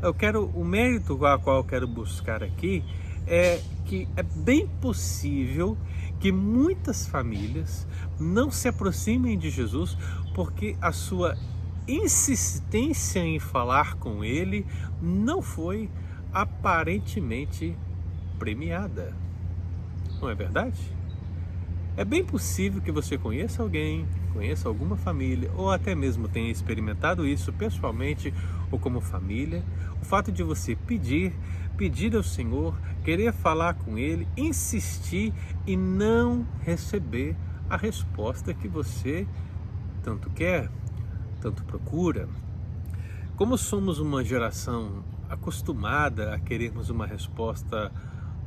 Eu 0.01 0.13
quero 0.13 0.47
o 0.47 0.65
mérito 0.65 1.25
a 1.25 1.39
qual 1.39 1.59
eu 1.59 1.65
quero 1.65 1.87
buscar 1.87 2.43
aqui 2.43 2.85
é 3.27 3.61
que 3.85 4.09
é 4.17 4.23
bem 4.23 4.67
possível 4.81 5.77
que 6.19 6.33
muitas 6.33 7.07
famílias 7.07 7.87
não 8.19 8.51
se 8.51 8.69
aproximem 8.69 9.39
de 9.39 9.51
Jesus 9.51 9.97
porque 10.35 10.77
a 10.81 10.93
sua 10.93 11.37
insistência 11.87 13.21
em 13.21 13.39
falar 13.39 13.95
com 13.95 14.25
ele 14.25 14.67
não 15.01 15.43
foi 15.43 15.91
aparentemente 16.33 17.77
premiada. 18.43 19.15
Não 20.21 20.29
é 20.29 20.35
verdade? 20.35 20.81
É 21.97 22.05
bem 22.05 22.25
possível 22.25 22.83
que 22.83 22.91
você 22.91 23.17
conheça 23.17 23.63
alguém, 23.63 24.05
conheça 24.33 24.69
alguma 24.69 24.97
família, 24.97 25.49
ou 25.55 25.71
até 25.71 25.95
mesmo 25.95 26.27
tenha 26.27 26.51
experimentado 26.51 27.25
isso 27.25 27.53
pessoalmente 27.53 28.35
ou 28.69 28.81
como 28.81 29.01
família. 29.01 29.63
O 30.01 30.05
fato 30.05 30.33
de 30.33 30.43
você 30.43 30.75
pedir, 30.75 31.33
pedir 31.77 32.17
ao 32.17 32.23
Senhor, 32.25 32.77
querer 33.05 33.33
falar 33.33 33.75
com 33.75 33.97
Ele, 33.97 34.27
insistir 34.37 35.33
e 35.65 35.77
não 35.77 36.45
receber 36.63 37.37
a 37.71 37.77
resposta 37.77 38.53
que 38.53 38.67
você 38.67 39.25
tanto 40.03 40.29
quer, 40.31 40.69
tanto 41.41 41.63
procura. 41.63 42.29
Como 43.37 43.57
somos 43.57 44.01
uma 44.01 44.25
geração 44.25 45.05
acostumada 45.31 46.35
a 46.35 46.41
querermos 46.41 46.91
uma 46.91 47.07
resposta 47.07 47.93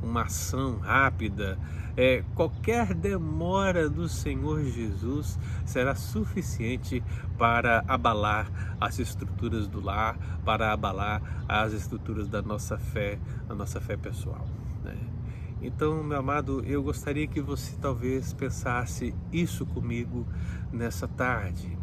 uma 0.06 0.22
ação 0.22 0.78
rápida, 0.78 1.58
é, 1.96 2.22
qualquer 2.34 2.94
demora 2.94 3.88
do 3.88 4.08
Senhor 4.08 4.62
Jesus 4.64 5.38
será 5.64 5.94
suficiente 5.94 7.02
para 7.36 7.84
abalar 7.88 8.50
as 8.80 8.98
estruturas 8.98 9.66
do 9.66 9.80
lar, 9.80 10.16
para 10.44 10.72
abalar 10.72 11.44
as 11.48 11.72
estruturas 11.72 12.28
da 12.28 12.40
nossa 12.42 12.78
fé, 12.78 13.18
a 13.48 13.54
nossa 13.54 13.80
fé 13.80 13.96
pessoal. 13.96 14.46
Né? 14.84 14.96
Então, 15.60 16.02
meu 16.02 16.18
amado, 16.18 16.62
eu 16.64 16.82
gostaria 16.82 17.26
que 17.26 17.40
você 17.40 17.76
talvez 17.80 18.32
pensasse 18.32 19.14
isso 19.32 19.64
comigo 19.66 20.26
nessa 20.72 21.08
tarde. 21.08 21.76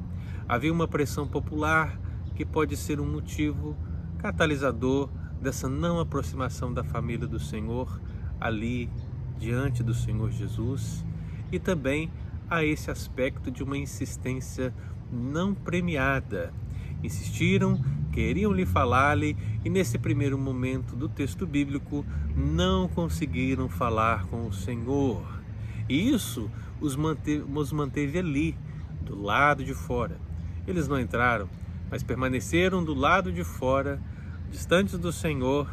Havia 0.47 0.71
uma 0.71 0.87
pressão 0.87 1.27
popular 1.27 1.99
que 2.35 2.45
pode 2.45 2.77
ser 2.77 2.99
um 2.99 3.11
motivo 3.11 3.75
catalisador 4.19 5.09
dessa 5.41 5.67
não 5.67 5.99
aproximação 5.99 6.73
da 6.73 6.83
família 6.83 7.27
do 7.27 7.39
Senhor 7.39 7.99
ali 8.43 8.89
diante 9.39 9.81
do 9.81 9.93
Senhor 9.93 10.31
Jesus 10.31 11.05
e 11.51 11.57
também 11.57 12.11
a 12.49 12.63
esse 12.63 12.91
aspecto 12.91 13.49
de 13.49 13.63
uma 13.63 13.77
insistência 13.77 14.73
não 15.11 15.53
premiada. 15.53 16.53
Insistiram, 17.01 17.81
queriam 18.11 18.51
lhe 18.51 18.65
falar-lhe 18.65 19.35
e 19.63 19.69
nesse 19.69 19.97
primeiro 19.97 20.37
momento 20.37 20.95
do 20.95 21.07
texto 21.07 21.47
bíblico 21.47 22.05
não 22.35 22.87
conseguiram 22.87 23.69
falar 23.69 24.25
com 24.25 24.45
o 24.47 24.53
Senhor. 24.53 25.41
E 25.87 26.09
isso 26.09 26.49
os 26.81 26.95
manteve, 26.95 27.43
os 27.53 27.71
manteve 27.71 28.19
ali, 28.19 28.55
do 29.01 29.21
lado 29.21 29.63
de 29.63 29.73
fora. 29.73 30.17
Eles 30.67 30.87
não 30.87 30.99
entraram, 30.99 31.49
mas 31.89 32.03
permaneceram 32.03 32.83
do 32.83 32.93
lado 32.93 33.31
de 33.31 33.43
fora 33.43 34.01
distantes 34.49 34.97
do 34.97 35.11
Senhor 35.11 35.69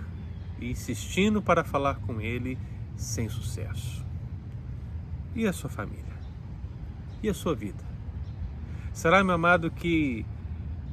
e 0.60 0.70
insistindo 0.70 1.40
para 1.42 1.64
falar 1.64 1.96
com 2.00 2.20
Ele 2.20 2.58
sem 2.96 3.28
sucesso. 3.28 4.04
E 5.34 5.46
a 5.46 5.52
sua 5.52 5.70
família? 5.70 6.18
E 7.22 7.28
a 7.28 7.34
sua 7.34 7.54
vida? 7.54 7.84
Será, 8.92 9.22
meu 9.22 9.34
amado, 9.34 9.70
que 9.70 10.26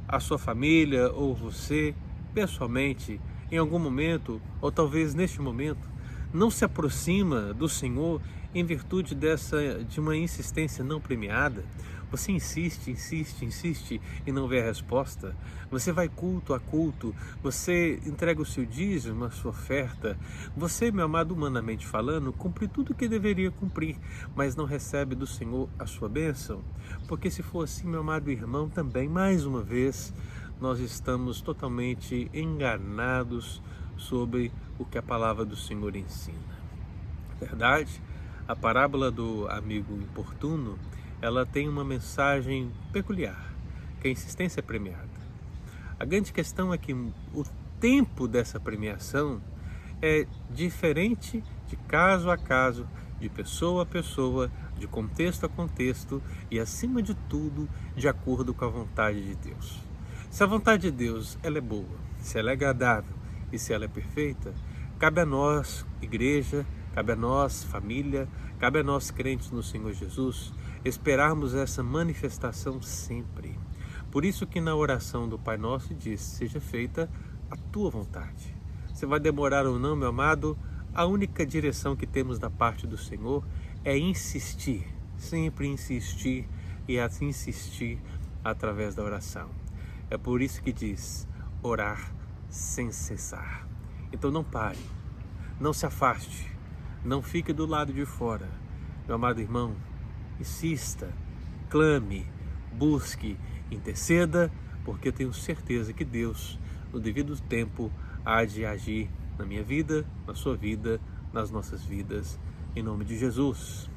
a 0.06 0.20
sua 0.20 0.38
família 0.38 1.10
ou 1.10 1.34
você, 1.34 1.94
pessoalmente, 2.32 3.20
em 3.50 3.58
algum 3.58 3.78
momento, 3.78 4.40
ou 4.60 4.70
talvez 4.70 5.14
neste 5.14 5.40
momento, 5.40 5.88
não 6.32 6.50
se 6.50 6.64
aproxima 6.64 7.52
do 7.54 7.68
Senhor 7.68 8.20
em 8.54 8.64
virtude 8.64 9.14
dessa 9.14 9.84
de 9.84 10.00
uma 10.00 10.16
insistência 10.16 10.82
não 10.82 11.00
premiada, 11.00 11.64
você 12.10 12.32
insiste, 12.32 12.90
insiste, 12.90 13.44
insiste 13.44 14.00
e 14.26 14.32
não 14.32 14.48
vê 14.48 14.60
a 14.60 14.64
resposta. 14.64 15.36
Você 15.70 15.92
vai 15.92 16.08
culto 16.08 16.54
a 16.54 16.60
culto, 16.60 17.14
você 17.42 18.00
entrega 18.06 18.40
o 18.40 18.46
seu 18.46 18.64
dízimo, 18.64 19.24
a 19.24 19.30
sua 19.30 19.50
oferta. 19.50 20.18
Você, 20.56 20.90
meu 20.90 21.04
amado, 21.04 21.32
humanamente 21.32 21.86
falando, 21.86 22.32
cumpre 22.32 22.66
tudo 22.66 22.92
o 22.92 22.94
que 22.94 23.08
deveria 23.08 23.50
cumprir, 23.50 23.96
mas 24.34 24.56
não 24.56 24.64
recebe 24.64 25.14
do 25.14 25.26
Senhor 25.26 25.68
a 25.78 25.86
sua 25.86 26.08
bênção. 26.08 26.62
Porque 27.06 27.30
se 27.30 27.42
for 27.42 27.64
assim, 27.64 27.86
meu 27.86 28.00
amado 28.00 28.30
irmão, 28.30 28.68
também, 28.68 29.08
mais 29.08 29.44
uma 29.44 29.62
vez, 29.62 30.12
nós 30.60 30.80
estamos 30.80 31.40
totalmente 31.40 32.30
enganados 32.32 33.62
sobre 33.96 34.50
o 34.78 34.84
que 34.84 34.96
a 34.96 35.02
palavra 35.02 35.44
do 35.44 35.56
Senhor 35.56 35.94
ensina. 35.94 36.38
Verdade? 37.38 38.00
A 38.46 38.56
parábola 38.56 39.10
do 39.10 39.46
amigo 39.48 39.94
importuno 39.94 40.78
ela 41.20 41.44
tem 41.44 41.68
uma 41.68 41.84
mensagem 41.84 42.70
peculiar, 42.92 43.52
que 44.00 44.08
a 44.08 44.10
insistência 44.10 44.60
é 44.60 44.62
premiada. 44.62 45.08
A 45.98 46.04
grande 46.04 46.32
questão 46.32 46.72
é 46.72 46.78
que 46.78 46.92
o 46.92 47.44
tempo 47.80 48.28
dessa 48.28 48.60
premiação 48.60 49.40
é 50.00 50.26
diferente 50.50 51.42
de 51.66 51.76
caso 51.76 52.30
a 52.30 52.36
caso, 52.36 52.86
de 53.18 53.28
pessoa 53.28 53.82
a 53.82 53.86
pessoa, 53.86 54.50
de 54.78 54.86
contexto 54.86 55.44
a 55.44 55.48
contexto 55.48 56.22
e, 56.50 56.60
acima 56.60 57.02
de 57.02 57.14
tudo, 57.14 57.68
de 57.96 58.08
acordo 58.08 58.54
com 58.54 58.64
a 58.64 58.68
vontade 58.68 59.22
de 59.22 59.34
Deus. 59.34 59.80
Se 60.30 60.44
a 60.44 60.46
vontade 60.46 60.82
de 60.82 60.90
Deus 60.90 61.36
ela 61.42 61.58
é 61.58 61.60
boa, 61.60 61.98
se 62.20 62.38
ela 62.38 62.50
é 62.50 62.52
agradável 62.52 63.14
e 63.52 63.58
se 63.58 63.72
ela 63.72 63.86
é 63.86 63.88
perfeita, 63.88 64.54
cabe 64.98 65.20
a 65.20 65.26
nós, 65.26 65.84
igreja, 66.00 66.64
cabe 66.94 67.12
a 67.12 67.16
nós, 67.16 67.64
família, 67.64 68.28
cabe 68.58 68.78
a 68.80 68.82
nós, 68.84 69.10
crentes 69.10 69.50
no 69.50 69.62
Senhor 69.62 69.92
Jesus, 69.92 70.52
esperarmos 70.84 71.54
essa 71.54 71.82
manifestação 71.82 72.80
sempre. 72.80 73.58
Por 74.10 74.24
isso 74.24 74.46
que 74.46 74.60
na 74.60 74.74
oração 74.74 75.28
do 75.28 75.38
Pai 75.38 75.56
Nosso 75.56 75.94
diz: 75.94 76.20
seja 76.20 76.60
feita 76.60 77.10
a 77.50 77.56
tua 77.56 77.90
vontade. 77.90 78.54
Você 78.92 79.06
vai 79.06 79.20
demorar 79.20 79.66
ou 79.66 79.78
não, 79.78 79.94
meu 79.94 80.08
amado, 80.08 80.58
a 80.94 81.04
única 81.04 81.44
direção 81.44 81.94
que 81.94 82.06
temos 82.06 82.38
da 82.38 82.50
parte 82.50 82.86
do 82.86 82.98
Senhor 82.98 83.44
é 83.84 83.96
insistir, 83.96 84.86
sempre 85.16 85.68
insistir 85.68 86.48
e 86.88 86.98
assim 86.98 87.26
insistir 87.28 88.00
através 88.42 88.94
da 88.94 89.02
oração. 89.02 89.50
É 90.10 90.16
por 90.16 90.40
isso 90.40 90.62
que 90.62 90.72
diz: 90.72 91.28
orar 91.62 92.12
sem 92.48 92.90
cessar. 92.90 93.66
Então 94.12 94.30
não 94.30 94.42
pare, 94.42 94.78
não 95.60 95.72
se 95.72 95.84
afaste, 95.84 96.50
não 97.04 97.22
fique 97.22 97.52
do 97.52 97.66
lado 97.66 97.92
de 97.92 98.06
fora. 98.06 98.48
Meu 99.06 99.16
amado 99.16 99.40
irmão, 99.40 99.76
insista, 100.40 101.12
clame, 101.68 102.26
busque, 102.72 103.36
interceda, 103.70 104.50
porque 104.84 105.08
eu 105.08 105.12
tenho 105.12 105.32
certeza 105.32 105.92
que 105.92 106.04
Deus, 106.04 106.58
no 106.92 107.00
devido 107.00 107.38
tempo, 107.40 107.90
há 108.24 108.44
de 108.44 108.64
agir 108.64 109.10
na 109.38 109.44
minha 109.44 109.62
vida, 109.62 110.06
na 110.26 110.34
sua 110.34 110.56
vida, 110.56 111.00
nas 111.32 111.50
nossas 111.50 111.84
vidas, 111.84 112.38
em 112.74 112.82
nome 112.82 113.04
de 113.04 113.18
Jesus. 113.18 113.90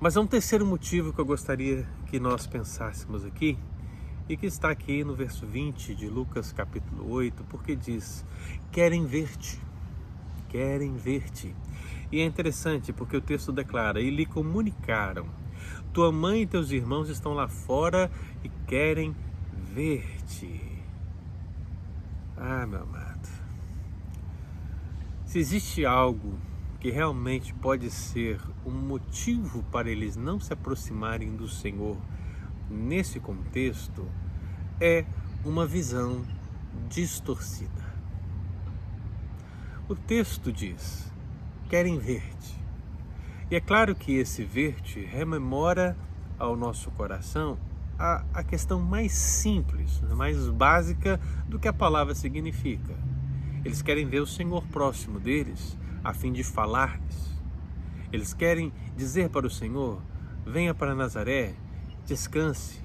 Mas 0.00 0.16
há 0.16 0.20
um 0.20 0.26
terceiro 0.26 0.66
motivo 0.66 1.12
que 1.12 1.20
eu 1.20 1.26
gostaria 1.26 1.86
que 2.06 2.20
nós 2.20 2.46
pensássemos 2.46 3.24
aqui, 3.24 3.58
e 4.28 4.36
que 4.36 4.46
está 4.46 4.70
aqui 4.70 5.04
no 5.04 5.14
verso 5.14 5.46
20 5.46 5.94
de 5.94 6.08
Lucas 6.08 6.52
capítulo 6.52 7.08
8, 7.10 7.44
porque 7.44 7.76
diz: 7.76 8.24
Querem 8.72 9.06
ver-te, 9.06 9.60
querem 10.48 10.96
ver-te. 10.96 11.54
E 12.10 12.20
é 12.20 12.24
interessante 12.24 12.92
porque 12.92 13.16
o 13.16 13.20
texto 13.20 13.52
declara: 13.52 14.00
E 14.00 14.10
lhe 14.10 14.26
comunicaram: 14.26 15.26
Tua 15.92 16.12
mãe 16.12 16.42
e 16.42 16.46
teus 16.46 16.70
irmãos 16.70 17.08
estão 17.08 17.32
lá 17.32 17.48
fora 17.48 18.10
e 18.44 18.48
querem 18.66 19.14
ver-te. 19.74 20.60
Ah, 22.36 22.66
meu 22.66 22.82
amado. 22.82 23.28
Se 25.24 25.38
existe 25.38 25.84
algo 25.84 26.38
que 26.78 26.90
realmente 26.90 27.52
pode 27.54 27.90
ser 27.90 28.40
um 28.64 28.70
motivo 28.70 29.62
para 29.64 29.90
eles 29.90 30.16
não 30.16 30.38
se 30.38 30.52
aproximarem 30.52 31.34
do 31.34 31.48
Senhor 31.48 31.96
nesse 32.70 33.18
contexto, 33.18 34.06
é 34.80 35.04
uma 35.44 35.66
visão 35.66 36.24
distorcida. 36.88 37.84
O 39.88 39.94
texto 39.94 40.52
diz: 40.52 41.12
querem 41.68 41.98
ver-te. 41.98 42.56
E 43.50 43.56
é 43.56 43.60
claro 43.60 43.94
que 43.94 44.14
esse 44.16 44.44
ver-te 44.44 45.00
rememora 45.00 45.96
ao 46.38 46.56
nosso 46.56 46.90
coração 46.90 47.58
a, 47.98 48.24
a 48.34 48.42
questão 48.42 48.80
mais 48.80 49.12
simples, 49.12 50.00
mais 50.14 50.48
básica 50.48 51.20
do 51.48 51.58
que 51.58 51.68
a 51.68 51.72
palavra 51.72 52.14
significa. 52.14 52.94
Eles 53.64 53.82
querem 53.82 54.06
ver 54.06 54.20
o 54.20 54.26
Senhor 54.26 54.64
próximo 54.68 55.18
deles, 55.18 55.76
a 56.04 56.12
fim 56.12 56.32
de 56.32 56.44
falar-lhes. 56.44 57.36
Eles 58.12 58.32
querem 58.32 58.72
dizer 58.96 59.28
para 59.30 59.46
o 59.46 59.50
Senhor: 59.50 60.00
venha 60.44 60.74
para 60.74 60.94
Nazaré, 60.94 61.54
descanse. 62.04 62.84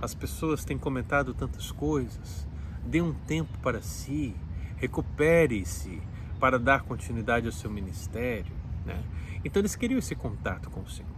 As 0.00 0.14
pessoas 0.14 0.64
têm 0.64 0.76
comentado 0.76 1.34
tantas 1.34 1.72
coisas. 1.72 2.46
Dê 2.86 3.00
um 3.00 3.14
tempo 3.14 3.58
para 3.60 3.80
si, 3.80 4.36
recupere-se 4.76 6.02
para 6.44 6.58
dar 6.58 6.82
continuidade 6.82 7.46
ao 7.46 7.52
seu 7.52 7.70
ministério. 7.70 8.52
Né? 8.84 9.02
Então 9.42 9.62
eles 9.62 9.74
queriam 9.74 9.98
esse 9.98 10.14
contato 10.14 10.68
com 10.68 10.82
o 10.82 10.90
Senhor. 10.90 11.08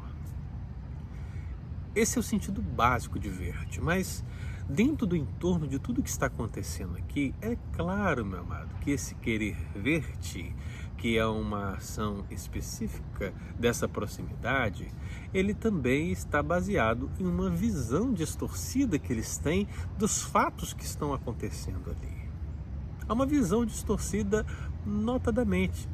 Esse 1.96 2.16
é 2.16 2.20
o 2.20 2.22
sentido 2.22 2.62
básico 2.62 3.18
de 3.18 3.28
verde, 3.28 3.80
mas 3.80 4.24
dentro 4.68 5.04
do 5.04 5.16
entorno 5.16 5.66
de 5.66 5.80
tudo 5.80 6.00
que 6.00 6.08
está 6.08 6.26
acontecendo 6.26 6.96
aqui, 6.96 7.34
é 7.42 7.58
claro, 7.72 8.24
meu 8.24 8.38
amado, 8.38 8.72
que 8.82 8.92
esse 8.92 9.16
querer 9.16 9.56
ver-te, 9.74 10.54
que 10.96 11.18
é 11.18 11.26
uma 11.26 11.74
ação 11.74 12.24
específica 12.30 13.34
dessa 13.58 13.88
proximidade, 13.88 14.86
ele 15.34 15.54
também 15.54 16.12
está 16.12 16.40
baseado 16.40 17.10
em 17.18 17.26
uma 17.26 17.50
visão 17.50 18.12
distorcida 18.12 18.96
que 18.96 19.12
eles 19.12 19.38
têm 19.38 19.66
dos 19.98 20.22
fatos 20.22 20.72
que 20.72 20.84
estão 20.84 21.12
acontecendo 21.12 21.90
ali. 21.90 22.16
Há 23.08 23.12
uma 23.12 23.26
visão 23.26 23.64
distorcida 23.64 24.44
notadamente. 24.86 25.88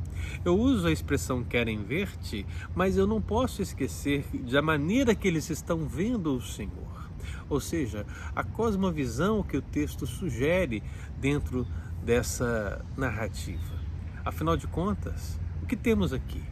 Eu 0.44 0.58
uso 0.58 0.86
a 0.86 0.92
expressão 0.92 1.42
querem 1.42 1.82
ver-te, 1.82 2.46
mas 2.74 2.96
eu 2.96 3.06
não 3.06 3.20
posso 3.20 3.62
esquecer 3.62 4.24
da 4.50 4.62
maneira 4.62 5.14
que 5.14 5.26
eles 5.26 5.50
estão 5.50 5.86
vendo 5.86 6.36
o 6.36 6.42
Senhor. 6.42 7.10
Ou 7.48 7.60
seja, 7.60 8.06
a 8.34 8.44
cosmovisão 8.44 9.42
que 9.42 9.56
o 9.56 9.62
texto 9.62 10.06
sugere 10.06 10.82
dentro 11.18 11.66
dessa 12.04 12.84
narrativa. 12.96 13.80
Afinal 14.24 14.56
de 14.56 14.66
contas, 14.66 15.38
o 15.62 15.66
que 15.66 15.76
temos 15.76 16.12
aqui? 16.12 16.42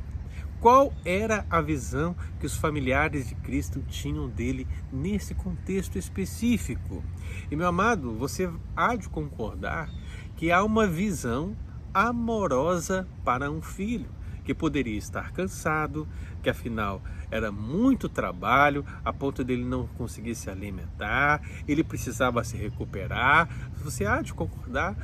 Qual 0.60 0.92
era 1.06 1.46
a 1.48 1.62
visão 1.62 2.14
que 2.38 2.44
os 2.44 2.54
familiares 2.54 3.30
de 3.30 3.34
Cristo 3.34 3.82
tinham 3.88 4.28
dele 4.28 4.66
nesse 4.92 5.34
contexto 5.34 5.96
específico? 5.96 7.02
E 7.50 7.56
meu 7.56 7.66
amado, 7.66 8.12
você 8.12 8.50
há 8.76 8.94
de 8.94 9.08
concordar 9.08 9.90
que 10.36 10.52
há 10.52 10.62
uma 10.62 10.86
visão 10.86 11.56
amorosa 11.92 13.06
para 13.24 13.50
um 13.50 13.60
filho 13.60 14.08
que 14.44 14.54
poderia 14.54 14.96
estar 14.96 15.32
cansado, 15.32 16.08
que 16.42 16.50
afinal 16.50 17.02
era 17.30 17.52
muito 17.52 18.08
trabalho, 18.08 18.84
a 19.04 19.12
ponto 19.12 19.44
dele 19.44 19.64
não 19.64 19.86
conseguir 19.86 20.34
se 20.34 20.50
alimentar, 20.50 21.40
ele 21.68 21.84
precisava 21.84 22.42
se 22.42 22.56
recuperar. 22.56 23.48
Você 23.84 24.04
há 24.04 24.20
de 24.20 24.34
concordar 24.34 24.96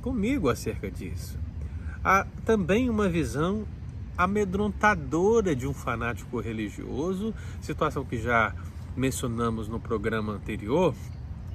comigo 0.00 0.48
acerca 0.48 0.90
disso. 0.90 1.38
Há 2.02 2.26
também 2.44 2.88
uma 2.88 3.08
visão 3.08 3.66
amedrontadora 4.16 5.54
de 5.54 5.66
um 5.66 5.74
fanático 5.74 6.40
religioso, 6.40 7.34
situação 7.60 8.04
que 8.04 8.16
já 8.16 8.54
mencionamos 8.96 9.68
no 9.68 9.78
programa 9.78 10.32
anterior, 10.32 10.94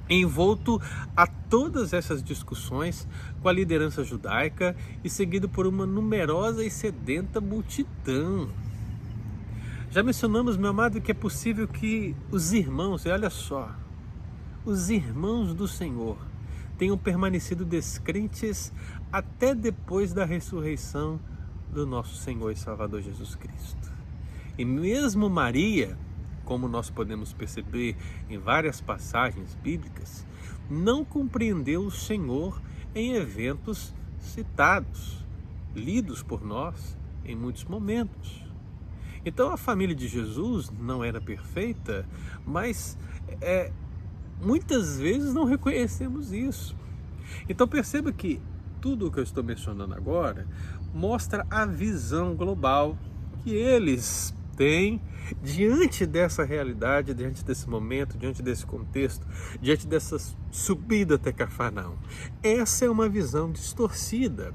envolto 0.08 0.80
a 1.16 1.26
todas 1.26 1.92
essas 1.92 2.22
discussões 2.22 3.06
com 3.40 3.48
a 3.48 3.52
liderança 3.52 4.04
judaica 4.04 4.76
e 5.02 5.10
seguido 5.10 5.48
por 5.48 5.66
uma 5.66 5.86
numerosa 5.86 6.64
e 6.64 6.70
sedenta 6.70 7.40
multidão. 7.40 8.48
Já 9.90 10.02
mencionamos, 10.02 10.56
meu 10.56 10.70
amado, 10.70 11.00
que 11.00 11.10
é 11.10 11.14
possível 11.14 11.68
que 11.68 12.16
os 12.30 12.52
irmãos, 12.52 13.04
e 13.04 13.10
olha 13.10 13.28
só, 13.28 13.70
os 14.64 14.88
irmãos 14.88 15.52
do 15.52 15.68
Senhor 15.68 16.16
tenham 16.78 16.96
permanecido 16.96 17.64
descrentes 17.64 18.72
até 19.12 19.54
depois 19.54 20.12
da 20.12 20.24
ressurreição 20.24 21.20
do 21.70 21.86
nosso 21.86 22.16
Senhor 22.16 22.50
e 22.50 22.56
Salvador 22.56 23.02
Jesus 23.02 23.34
Cristo. 23.34 23.92
E 24.56 24.64
mesmo 24.64 25.28
Maria, 25.28 25.96
como 26.44 26.68
nós 26.68 26.90
podemos 26.90 27.32
perceber 27.32 27.96
em 28.28 28.38
várias 28.38 28.80
passagens 28.80 29.54
bíblicas, 29.62 30.26
não 30.68 31.04
compreendeu 31.04 31.84
o 31.84 31.90
Senhor 31.90 32.60
em 32.94 33.14
eventos 33.14 33.94
citados, 34.18 35.24
lidos 35.74 36.22
por 36.22 36.44
nós 36.44 36.96
em 37.24 37.34
muitos 37.34 37.64
momentos. 37.64 38.42
Então 39.24 39.50
a 39.50 39.56
família 39.56 39.94
de 39.94 40.08
Jesus 40.08 40.70
não 40.70 41.04
era 41.04 41.20
perfeita, 41.20 42.06
mas 42.44 42.98
é, 43.40 43.72
muitas 44.42 44.98
vezes 44.98 45.32
não 45.32 45.44
reconhecemos 45.44 46.32
isso. 46.32 46.76
Então 47.48 47.68
perceba 47.68 48.12
que 48.12 48.40
tudo 48.80 49.06
o 49.06 49.12
que 49.12 49.20
eu 49.20 49.22
estou 49.22 49.44
mencionando 49.44 49.94
agora 49.94 50.46
mostra 50.92 51.46
a 51.48 51.64
visão 51.64 52.34
global 52.34 52.98
que 53.42 53.50
eles 53.54 54.34
têm 54.56 55.00
diante 55.42 56.04
dessa 56.06 56.44
realidade, 56.44 57.14
diante 57.14 57.44
desse 57.44 57.68
momento, 57.68 58.18
diante 58.18 58.42
desse 58.42 58.66
contexto, 58.66 59.26
diante 59.60 59.86
dessa 59.86 60.16
subida 60.50 61.14
até 61.14 61.32
Cafarnaum. 61.32 61.96
Essa 62.42 62.84
é 62.84 62.90
uma 62.90 63.08
visão 63.08 63.50
distorcida. 63.50 64.54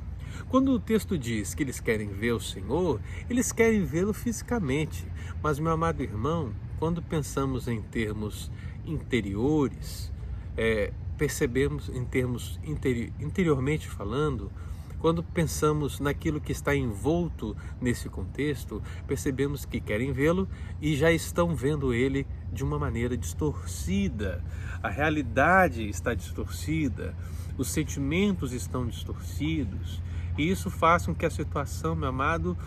Quando 0.49 0.71
o 0.71 0.79
texto 0.79 1.17
diz 1.17 1.53
que 1.53 1.63
eles 1.63 1.79
querem 1.79 2.09
ver 2.09 2.31
o 2.31 2.39
Senhor, 2.39 3.01
eles 3.29 3.51
querem 3.51 3.83
vê-lo 3.83 4.13
fisicamente. 4.13 5.05
Mas, 5.41 5.59
meu 5.59 5.71
amado 5.71 6.01
irmão, 6.01 6.53
quando 6.79 7.01
pensamos 7.01 7.67
em 7.67 7.81
termos 7.81 8.51
interiores, 8.85 10.11
é, 10.55 10.93
percebemos 11.17 11.89
em 11.89 12.05
termos 12.05 12.59
interi 12.63 13.11
interiormente 13.19 13.87
falando, 13.87 14.51
quando 14.99 15.23
pensamos 15.23 15.99
naquilo 15.99 16.41
que 16.41 16.51
está 16.51 16.75
envolto 16.75 17.55
nesse 17.79 18.09
contexto, 18.09 18.81
percebemos 19.05 19.65
que 19.65 19.79
querem 19.79 20.11
vê-lo 20.11 20.47
e 20.81 20.95
já 20.95 21.11
estão 21.11 21.55
vendo 21.55 21.93
ele 21.93 22.25
de 22.51 22.63
uma 22.63 22.79
maneira 22.79 23.15
distorcida. 23.15 24.43
A 24.81 24.89
realidade 24.89 25.87
está 25.87 26.13
distorcida, 26.13 27.15
os 27.57 27.69
sentimentos 27.69 28.53
estão 28.53 28.87
distorcidos, 28.87 30.01
e 30.37 30.49
isso 30.49 30.69
faz 30.69 31.05
com 31.05 31.15
que 31.15 31.25
a 31.25 31.29
situação, 31.29 31.95
meu 31.95 32.09
amado, 32.09 32.57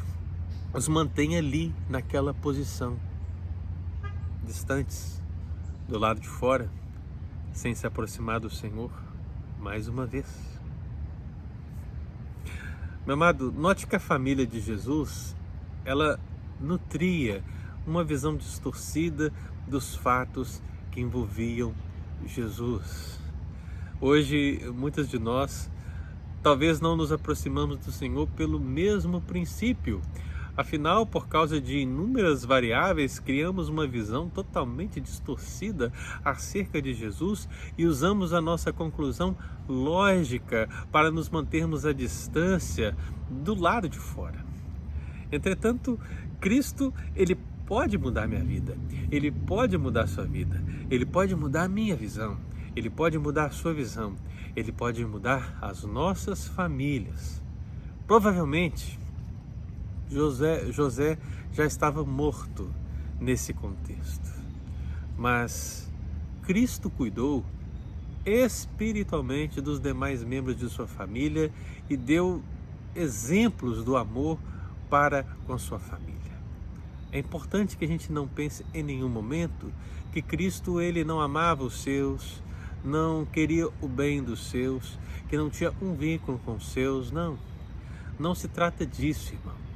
os 0.72 0.88
mantenha 0.88 1.38
ali 1.38 1.74
naquela 1.88 2.32
posição, 2.32 2.96
distantes, 4.44 5.20
do 5.88 5.98
lado 5.98 6.20
de 6.20 6.28
fora, 6.28 6.70
sem 7.52 7.74
se 7.74 7.86
aproximar 7.86 8.38
do 8.38 8.50
Senhor 8.50 8.90
mais 9.58 9.88
uma 9.88 10.06
vez. 10.06 10.49
Meu 13.06 13.14
amado, 13.14 13.50
note 13.50 13.86
que 13.86 13.96
a 13.96 14.00
família 14.00 14.46
de 14.46 14.60
Jesus, 14.60 15.34
ela 15.86 16.20
nutria 16.60 17.42
uma 17.86 18.04
visão 18.04 18.36
distorcida 18.36 19.32
dos 19.66 19.96
fatos 19.96 20.62
que 20.90 21.00
envolviam 21.00 21.74
Jesus. 22.26 23.18
Hoje, 24.02 24.60
muitos 24.74 25.08
de 25.08 25.18
nós 25.18 25.70
talvez 26.42 26.78
não 26.78 26.94
nos 26.94 27.10
aproximamos 27.10 27.78
do 27.78 27.90
Senhor 27.90 28.28
pelo 28.36 28.60
mesmo 28.60 29.22
princípio, 29.22 30.02
Afinal, 30.60 31.06
por 31.06 31.26
causa 31.26 31.58
de 31.58 31.78
inúmeras 31.78 32.44
variáveis, 32.44 33.18
criamos 33.18 33.70
uma 33.70 33.86
visão 33.86 34.28
totalmente 34.28 35.00
distorcida 35.00 35.90
acerca 36.22 36.82
de 36.82 36.92
Jesus 36.92 37.48
e 37.78 37.86
usamos 37.86 38.34
a 38.34 38.42
nossa 38.42 38.70
conclusão 38.70 39.34
lógica 39.66 40.68
para 40.92 41.10
nos 41.10 41.30
mantermos 41.30 41.86
à 41.86 41.94
distância 41.94 42.94
do 43.30 43.58
lado 43.58 43.88
de 43.88 43.98
fora. 43.98 44.44
Entretanto, 45.32 45.98
Cristo, 46.38 46.92
ele 47.16 47.38
pode 47.64 47.96
mudar 47.96 48.28
minha 48.28 48.44
vida, 48.44 48.76
ele 49.10 49.30
pode 49.30 49.78
mudar 49.78 50.06
sua 50.08 50.26
vida, 50.26 50.62
ele 50.90 51.06
pode 51.06 51.34
mudar 51.34 51.62
a 51.62 51.68
minha 51.68 51.96
visão, 51.96 52.36
ele 52.76 52.90
pode 52.90 53.18
mudar 53.18 53.46
a 53.46 53.50
sua 53.50 53.72
visão, 53.72 54.14
ele 54.54 54.72
pode 54.72 55.02
mudar 55.06 55.56
as 55.62 55.84
nossas 55.84 56.48
famílias. 56.48 57.42
Provavelmente, 58.06 58.99
José, 60.10 60.72
José 60.72 61.18
já 61.52 61.64
estava 61.64 62.04
morto 62.04 62.68
nesse 63.20 63.54
contexto. 63.54 64.28
Mas 65.16 65.88
Cristo 66.42 66.90
cuidou 66.90 67.44
espiritualmente 68.26 69.60
dos 69.60 69.78
demais 69.78 70.24
membros 70.24 70.56
de 70.56 70.68
sua 70.68 70.86
família 70.86 71.52
e 71.88 71.96
deu 71.96 72.42
exemplos 72.94 73.84
do 73.84 73.96
amor 73.96 74.38
para 74.88 75.24
com 75.46 75.56
sua 75.56 75.78
família. 75.78 76.10
É 77.12 77.18
importante 77.18 77.76
que 77.76 77.84
a 77.84 77.88
gente 77.88 78.12
não 78.12 78.26
pense 78.26 78.64
em 78.74 78.82
nenhum 78.82 79.08
momento 79.08 79.72
que 80.12 80.20
Cristo 80.20 80.80
ele 80.80 81.04
não 81.04 81.20
amava 81.20 81.62
os 81.62 81.82
seus, 81.82 82.42
não 82.84 83.24
queria 83.24 83.68
o 83.80 83.88
bem 83.88 84.22
dos 84.22 84.48
seus, 84.48 84.98
que 85.28 85.36
não 85.36 85.48
tinha 85.48 85.72
um 85.80 85.94
vínculo 85.94 86.40
com 86.44 86.56
os 86.56 86.72
seus, 86.72 87.12
não. 87.12 87.38
Não 88.18 88.34
se 88.34 88.48
trata 88.48 88.84
disso, 88.84 89.32
irmão. 89.32 89.69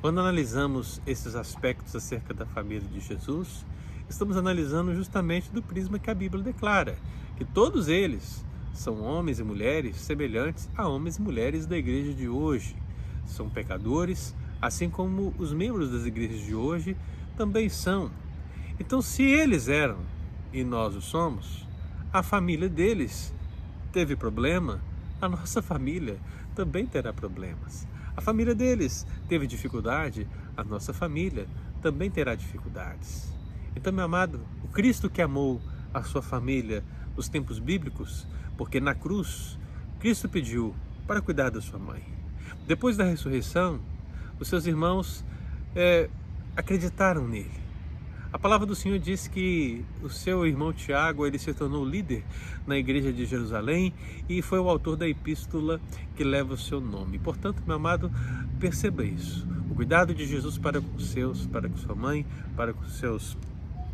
Quando 0.00 0.18
analisamos 0.18 0.98
esses 1.06 1.34
aspectos 1.34 1.94
acerca 1.94 2.32
da 2.32 2.46
família 2.46 2.88
de 2.88 3.00
Jesus, 3.00 3.66
estamos 4.08 4.34
analisando 4.34 4.94
justamente 4.94 5.50
do 5.52 5.62
prisma 5.62 5.98
que 5.98 6.10
a 6.10 6.14
Bíblia 6.14 6.42
declara, 6.42 6.96
que 7.36 7.44
todos 7.44 7.86
eles 7.86 8.42
são 8.72 9.02
homens 9.02 9.40
e 9.40 9.44
mulheres 9.44 9.96
semelhantes 9.96 10.70
a 10.74 10.88
homens 10.88 11.18
e 11.18 11.22
mulheres 11.22 11.66
da 11.66 11.76
igreja 11.76 12.14
de 12.14 12.26
hoje. 12.26 12.74
São 13.26 13.50
pecadores, 13.50 14.34
assim 14.58 14.88
como 14.88 15.34
os 15.38 15.52
membros 15.52 15.90
das 15.90 16.06
igrejas 16.06 16.46
de 16.46 16.54
hoje 16.54 16.96
também 17.36 17.68
são. 17.68 18.10
Então, 18.78 19.02
se 19.02 19.22
eles 19.22 19.68
eram 19.68 19.98
e 20.50 20.64
nós 20.64 20.96
o 20.96 21.02
somos, 21.02 21.68
a 22.10 22.22
família 22.22 22.70
deles 22.70 23.34
teve 23.92 24.16
problema, 24.16 24.80
a 25.20 25.28
nossa 25.28 25.60
família 25.60 26.18
também 26.54 26.86
terá 26.86 27.12
problemas. 27.12 27.86
A 28.16 28.20
família 28.20 28.54
deles 28.54 29.06
teve 29.28 29.46
dificuldade, 29.46 30.26
a 30.56 30.64
nossa 30.64 30.92
família 30.92 31.46
também 31.80 32.10
terá 32.10 32.34
dificuldades. 32.34 33.32
Então, 33.74 33.92
meu 33.92 34.04
amado, 34.04 34.40
o 34.64 34.68
Cristo 34.68 35.08
que 35.08 35.22
amou 35.22 35.60
a 35.94 36.02
sua 36.02 36.22
família 36.22 36.84
nos 37.16 37.28
tempos 37.28 37.58
bíblicos, 37.58 38.26
porque 38.56 38.80
na 38.80 38.94
cruz 38.94 39.58
Cristo 39.98 40.28
pediu 40.28 40.74
para 41.06 41.20
cuidar 41.20 41.50
da 41.50 41.60
sua 41.60 41.78
mãe. 41.78 42.02
Depois 42.66 42.96
da 42.96 43.04
ressurreição, 43.04 43.80
os 44.38 44.48
seus 44.48 44.66
irmãos 44.66 45.24
é, 45.74 46.08
acreditaram 46.56 47.26
nele. 47.28 47.60
A 48.32 48.38
palavra 48.38 48.64
do 48.64 48.76
Senhor 48.76 49.00
diz 49.00 49.26
que 49.26 49.84
o 50.00 50.08
seu 50.08 50.46
irmão 50.46 50.72
Tiago 50.72 51.26
ele 51.26 51.36
se 51.36 51.52
tornou 51.52 51.84
líder 51.84 52.24
na 52.64 52.78
igreja 52.78 53.12
de 53.12 53.26
Jerusalém 53.26 53.92
e 54.28 54.40
foi 54.40 54.60
o 54.60 54.68
autor 54.68 54.96
da 54.96 55.08
epístola 55.08 55.80
que 56.14 56.22
leva 56.22 56.54
o 56.54 56.56
seu 56.56 56.80
nome. 56.80 57.18
Portanto, 57.18 57.60
meu 57.66 57.74
amado, 57.74 58.08
perceba 58.60 59.04
isso. 59.04 59.44
O 59.68 59.74
cuidado 59.74 60.14
de 60.14 60.24
Jesus 60.26 60.56
para 60.56 60.80
com 60.80 60.96
os 60.96 61.10
seus, 61.10 61.44
para 61.48 61.68
com 61.68 61.76
sua 61.76 61.96
mãe, 61.96 62.24
para 62.56 62.72
com 62.72 62.84
seus 62.84 63.36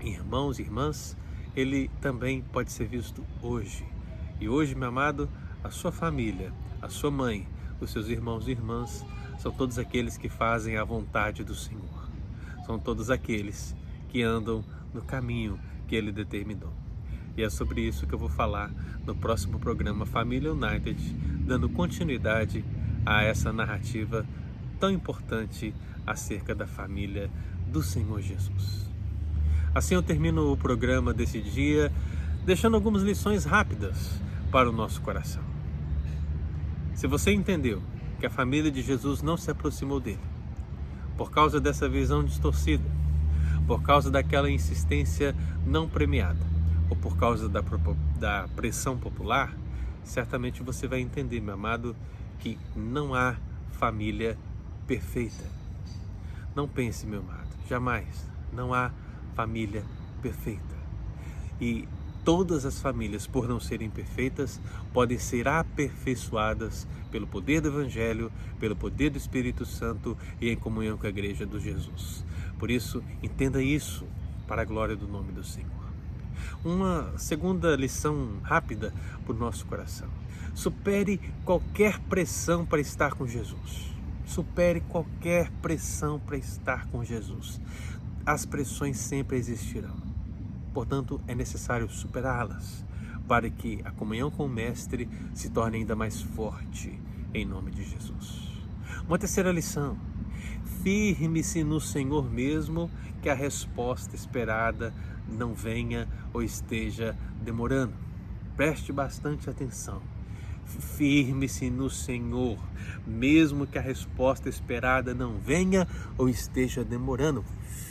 irmãos 0.02 0.58
e 0.58 0.62
irmãs, 0.62 1.16
ele 1.56 1.90
também 2.02 2.42
pode 2.52 2.70
ser 2.70 2.86
visto 2.86 3.24
hoje. 3.40 3.86
E 4.38 4.50
hoje, 4.50 4.74
meu 4.74 4.88
amado, 4.88 5.30
a 5.64 5.70
sua 5.70 5.90
família, 5.90 6.52
a 6.82 6.90
sua 6.90 7.10
mãe, 7.10 7.48
os 7.80 7.90
seus 7.90 8.08
irmãos 8.08 8.46
e 8.46 8.50
irmãs 8.50 9.02
são 9.38 9.50
todos 9.50 9.78
aqueles 9.78 10.18
que 10.18 10.28
fazem 10.28 10.76
a 10.76 10.84
vontade 10.84 11.42
do 11.42 11.54
Senhor. 11.54 12.06
São 12.66 12.78
todos 12.78 13.10
aqueles 13.10 13.74
que 14.16 14.22
andam 14.22 14.64
no 14.94 15.02
caminho 15.02 15.60
que 15.86 15.94
ele 15.94 16.10
determinou. 16.10 16.72
E 17.36 17.42
é 17.42 17.50
sobre 17.50 17.82
isso 17.82 18.06
que 18.06 18.14
eu 18.14 18.18
vou 18.18 18.30
falar 18.30 18.70
no 19.04 19.14
próximo 19.14 19.58
programa 19.58 20.06
Família 20.06 20.54
United, 20.54 20.98
dando 21.44 21.68
continuidade 21.68 22.64
a 23.04 23.22
essa 23.22 23.52
narrativa 23.52 24.24
tão 24.80 24.90
importante 24.90 25.74
acerca 26.06 26.54
da 26.54 26.66
família 26.66 27.30
do 27.70 27.82
Senhor 27.82 28.22
Jesus. 28.22 28.88
Assim 29.74 29.96
eu 29.96 30.02
termino 30.02 30.50
o 30.50 30.56
programa 30.56 31.12
desse 31.12 31.42
dia, 31.42 31.92
deixando 32.46 32.74
algumas 32.74 33.02
lições 33.02 33.44
rápidas 33.44 34.18
para 34.50 34.70
o 34.70 34.72
nosso 34.72 35.02
coração. 35.02 35.42
Se 36.94 37.06
você 37.06 37.34
entendeu 37.34 37.82
que 38.18 38.24
a 38.24 38.30
família 38.30 38.70
de 38.70 38.80
Jesus 38.80 39.20
não 39.20 39.36
se 39.36 39.50
aproximou 39.50 40.00
dele, 40.00 40.18
por 41.18 41.30
causa 41.30 41.60
dessa 41.60 41.86
visão 41.86 42.24
distorcida, 42.24 42.95
por 43.66 43.82
causa 43.82 44.10
daquela 44.10 44.50
insistência 44.50 45.34
não 45.66 45.88
premiada, 45.88 46.38
ou 46.88 46.96
por 46.96 47.16
causa 47.16 47.48
da, 47.48 47.62
da 48.18 48.48
pressão 48.54 48.96
popular, 48.96 49.52
certamente 50.04 50.62
você 50.62 50.86
vai 50.86 51.00
entender, 51.00 51.40
meu 51.40 51.54
amado, 51.54 51.96
que 52.38 52.58
não 52.74 53.14
há 53.14 53.36
família 53.72 54.38
perfeita. 54.86 55.44
Não 56.54 56.68
pense, 56.68 57.06
meu 57.06 57.20
amado, 57.20 57.48
jamais. 57.68 58.06
Não 58.52 58.72
há 58.72 58.90
família 59.34 59.84
perfeita. 60.22 60.76
E 61.60 61.88
todas 62.24 62.64
as 62.64 62.80
famílias, 62.80 63.26
por 63.26 63.48
não 63.48 63.60
serem 63.60 63.90
perfeitas, 63.90 64.60
podem 64.92 65.18
ser 65.18 65.48
aperfeiçoadas 65.48 66.86
pelo 67.10 67.26
poder 67.26 67.60
do 67.60 67.68
Evangelho, 67.68 68.32
pelo 68.58 68.74
poder 68.74 69.10
do 69.10 69.18
Espírito 69.18 69.64
Santo 69.64 70.16
e 70.40 70.50
em 70.50 70.56
comunhão 70.56 70.96
com 70.96 71.06
a 71.06 71.10
Igreja 71.10 71.44
do 71.44 71.60
Jesus. 71.60 72.24
Por 72.58 72.70
isso, 72.70 73.02
entenda 73.22 73.62
isso 73.62 74.06
para 74.46 74.62
a 74.62 74.64
glória 74.64 74.96
do 74.96 75.06
nome 75.06 75.32
do 75.32 75.44
Senhor. 75.44 75.70
Uma 76.64 77.12
segunda 77.18 77.76
lição 77.76 78.38
rápida 78.42 78.92
para 79.24 79.34
o 79.34 79.38
nosso 79.38 79.66
coração. 79.66 80.08
Supere 80.54 81.20
qualquer 81.44 81.98
pressão 82.00 82.64
para 82.64 82.80
estar 82.80 83.14
com 83.14 83.26
Jesus. 83.26 83.94
Supere 84.24 84.80
qualquer 84.80 85.50
pressão 85.62 86.18
para 86.18 86.36
estar 86.36 86.86
com 86.86 87.04
Jesus 87.04 87.60
as 88.26 88.44
pressões 88.44 88.98
sempre 88.98 89.38
existirão. 89.38 89.94
Portanto, 90.74 91.20
é 91.28 91.34
necessário 91.34 91.88
superá-las 91.88 92.84
para 93.28 93.48
que 93.48 93.80
a 93.84 93.92
comunhão 93.92 94.30
com 94.32 94.46
o 94.46 94.48
Mestre 94.48 95.08
se 95.32 95.48
torne 95.48 95.78
ainda 95.78 95.94
mais 95.94 96.20
forte, 96.20 97.00
em 97.32 97.46
nome 97.46 97.70
de 97.70 97.84
Jesus. 97.84 98.50
Uma 99.06 99.16
terceira 99.16 99.52
lição: 99.52 99.96
firme-se 100.86 101.64
no 101.64 101.80
Senhor 101.80 102.30
mesmo, 102.30 102.88
que 103.20 103.28
a 103.28 103.34
resposta 103.34 104.14
esperada 104.14 104.94
não 105.28 105.52
venha 105.52 106.06
ou 106.32 106.44
esteja 106.44 107.18
demorando. 107.42 107.92
Preste 108.56 108.92
bastante 108.92 109.50
atenção. 109.50 110.00
Firme-se 110.64 111.70
no 111.70 111.90
Senhor, 111.90 112.56
mesmo 113.04 113.66
que 113.66 113.78
a 113.78 113.80
resposta 113.80 114.48
esperada 114.48 115.12
não 115.12 115.38
venha 115.38 115.88
ou 116.16 116.28
esteja 116.28 116.84
demorando 116.84 117.44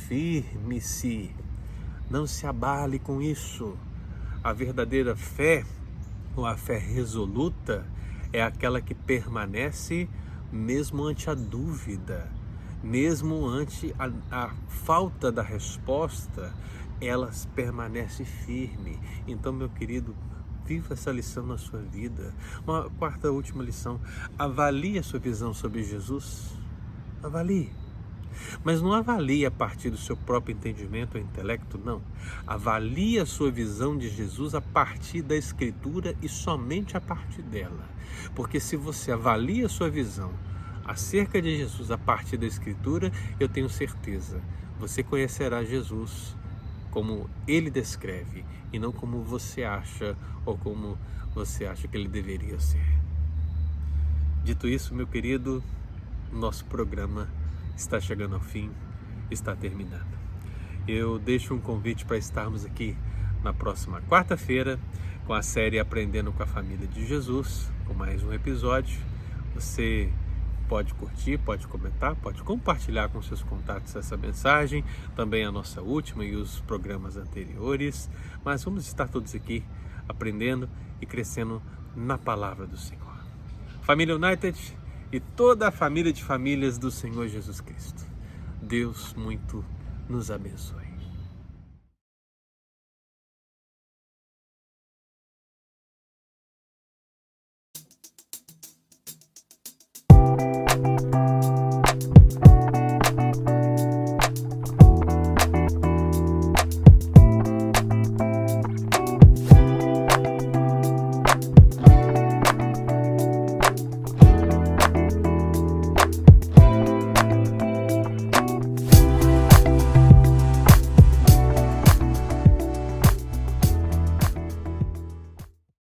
firme-se, 0.08 1.32
não 2.10 2.26
se 2.26 2.48
abale 2.48 2.98
com 2.98 3.22
isso. 3.22 3.78
A 4.42 4.54
verdadeira 4.54 5.18
fé, 5.18 5.66
ou 6.34 6.46
a 6.46 6.56
fé 6.56 6.78
resoluta, 6.78 7.86
é 8.32 8.42
aquela 8.42 8.80
que 8.80 8.96
permanece 8.96 10.08
mesmo 10.50 11.04
ante 11.04 11.30
a 11.30 11.34
dúvida, 11.34 12.32
mesmo 12.86 13.48
ante 13.48 13.96
a, 13.98 14.12
a 14.32 14.50
falta 14.68 15.32
da 15.32 15.42
resposta, 15.42 16.54
ela 17.02 17.32
permanece 17.56 18.24
firme. 18.24 19.00
Então, 19.28 19.52
meu 19.52 19.70
querido, 19.70 20.16
viva 20.66 20.94
essa 20.94 21.12
lição 21.12 21.48
na 21.48 21.58
sua 21.58 21.80
vida. 21.80 22.32
Uma 22.66 22.88
quarta 22.92 23.32
última 23.32 23.64
lição: 23.64 24.00
avalie 24.38 25.00
a 25.00 25.04
sua 25.04 25.20
visão 25.20 25.52
sobre 25.52 25.84
Jesus. 25.84 26.54
Avalie. 27.24 27.74
Mas 28.64 28.82
não 28.82 28.92
avalie 28.92 29.46
a 29.46 29.52
partir 29.52 29.90
do 29.90 29.98
seu 29.98 30.16
próprio 30.16 30.54
entendimento 30.54 31.16
ou 31.16 31.24
intelecto, 31.24 31.80
não. 31.84 32.02
Avalie 32.46 33.18
a 33.18 33.26
sua 33.26 33.50
visão 33.50 33.98
de 33.98 34.10
Jesus 34.10 34.54
a 34.54 34.62
partir 34.62 35.22
da 35.24 35.36
Escritura 35.36 36.14
e 36.22 36.30
somente 36.30 36.96
a 36.96 37.02
partir 37.02 37.42
dela. 37.42 37.90
Porque 38.36 38.60
se 38.60 38.76
você 38.76 39.12
avalia 39.12 39.66
a 39.66 39.70
sua 39.70 39.90
visão 39.90 40.34
acerca 40.86 41.42
de 41.42 41.58
Jesus 41.58 41.90
a 41.90 41.98
partir 41.98 42.38
da 42.38 42.46
Escritura, 42.46 43.12
eu 43.40 43.50
tenho 43.50 43.68
certeza, 43.68 44.40
você 44.80 45.02
conhecerá 45.04 45.64
Jesus 45.64 46.36
como 46.92 47.30
ele 47.48 47.70
descreve 47.70 48.46
e 48.72 48.80
não 48.80 48.92
como 48.92 49.22
você 49.22 49.64
acha 49.64 50.16
ou 50.46 50.58
como 50.58 50.98
você 51.34 51.66
acha 51.66 51.88
que 51.88 51.98
ele 51.98 52.08
deveria 52.08 52.60
ser. 52.60 52.86
Dito 54.44 54.68
isso, 54.68 54.94
meu 54.94 55.08
querido, 55.08 55.64
nosso 56.32 56.64
programa 56.66 57.28
está 57.76 58.00
chegando 58.00 58.36
ao 58.36 58.42
fim, 58.42 58.72
está 59.30 59.56
terminando. 59.56 60.16
Eu 60.88 61.18
deixo 61.18 61.54
um 61.54 61.60
convite 61.60 62.06
para 62.06 62.18
estarmos 62.18 62.64
aqui 62.64 62.96
na 63.44 63.54
próxima 63.54 64.02
quarta-feira 64.02 64.80
com 65.26 65.34
a 65.34 65.42
série 65.42 65.80
Aprendendo 65.80 66.32
com 66.32 66.44
a 66.44 66.46
Família 66.46 66.88
de 66.88 67.06
Jesus, 67.06 67.72
com 67.86 67.94
mais 67.94 68.24
um 68.24 68.32
episódio. 68.32 69.00
Você 69.56 70.12
pode 70.68 70.94
curtir, 70.94 71.38
pode 71.38 71.68
comentar, 71.68 72.16
pode 72.16 72.42
compartilhar 72.44 73.10
com 73.10 73.22
seus 73.22 73.44
contatos 73.44 73.96
essa 73.96 74.18
mensagem, 74.18 74.84
também 75.16 75.46
a 75.46 75.52
nossa 75.52 75.82
última 75.82 76.24
e 76.26 76.36
os 76.36 76.60
programas 76.62 77.18
anteriores. 77.18 78.10
Mas 78.44 78.64
vamos 78.64 78.86
estar 78.86 79.08
todos 79.08 79.34
aqui 79.36 79.64
aprendendo 80.08 80.70
e 81.02 81.06
crescendo 81.06 81.62
na 81.96 82.18
palavra 82.18 82.68
do 82.68 82.78
Senhor. 82.78 83.16
Família 83.82 84.16
United, 84.16 84.76
e 85.12 85.20
toda 85.20 85.68
a 85.68 85.72
família 85.72 86.12
de 86.12 86.24
famílias 86.24 86.78
do 86.78 86.92
Senhor 86.92 87.28
Jesus 87.28 87.62
Cristo. 87.62 88.06
Deus 88.62 89.14
muito 89.14 89.64
nos 90.10 90.30
abençoe. 90.30 90.85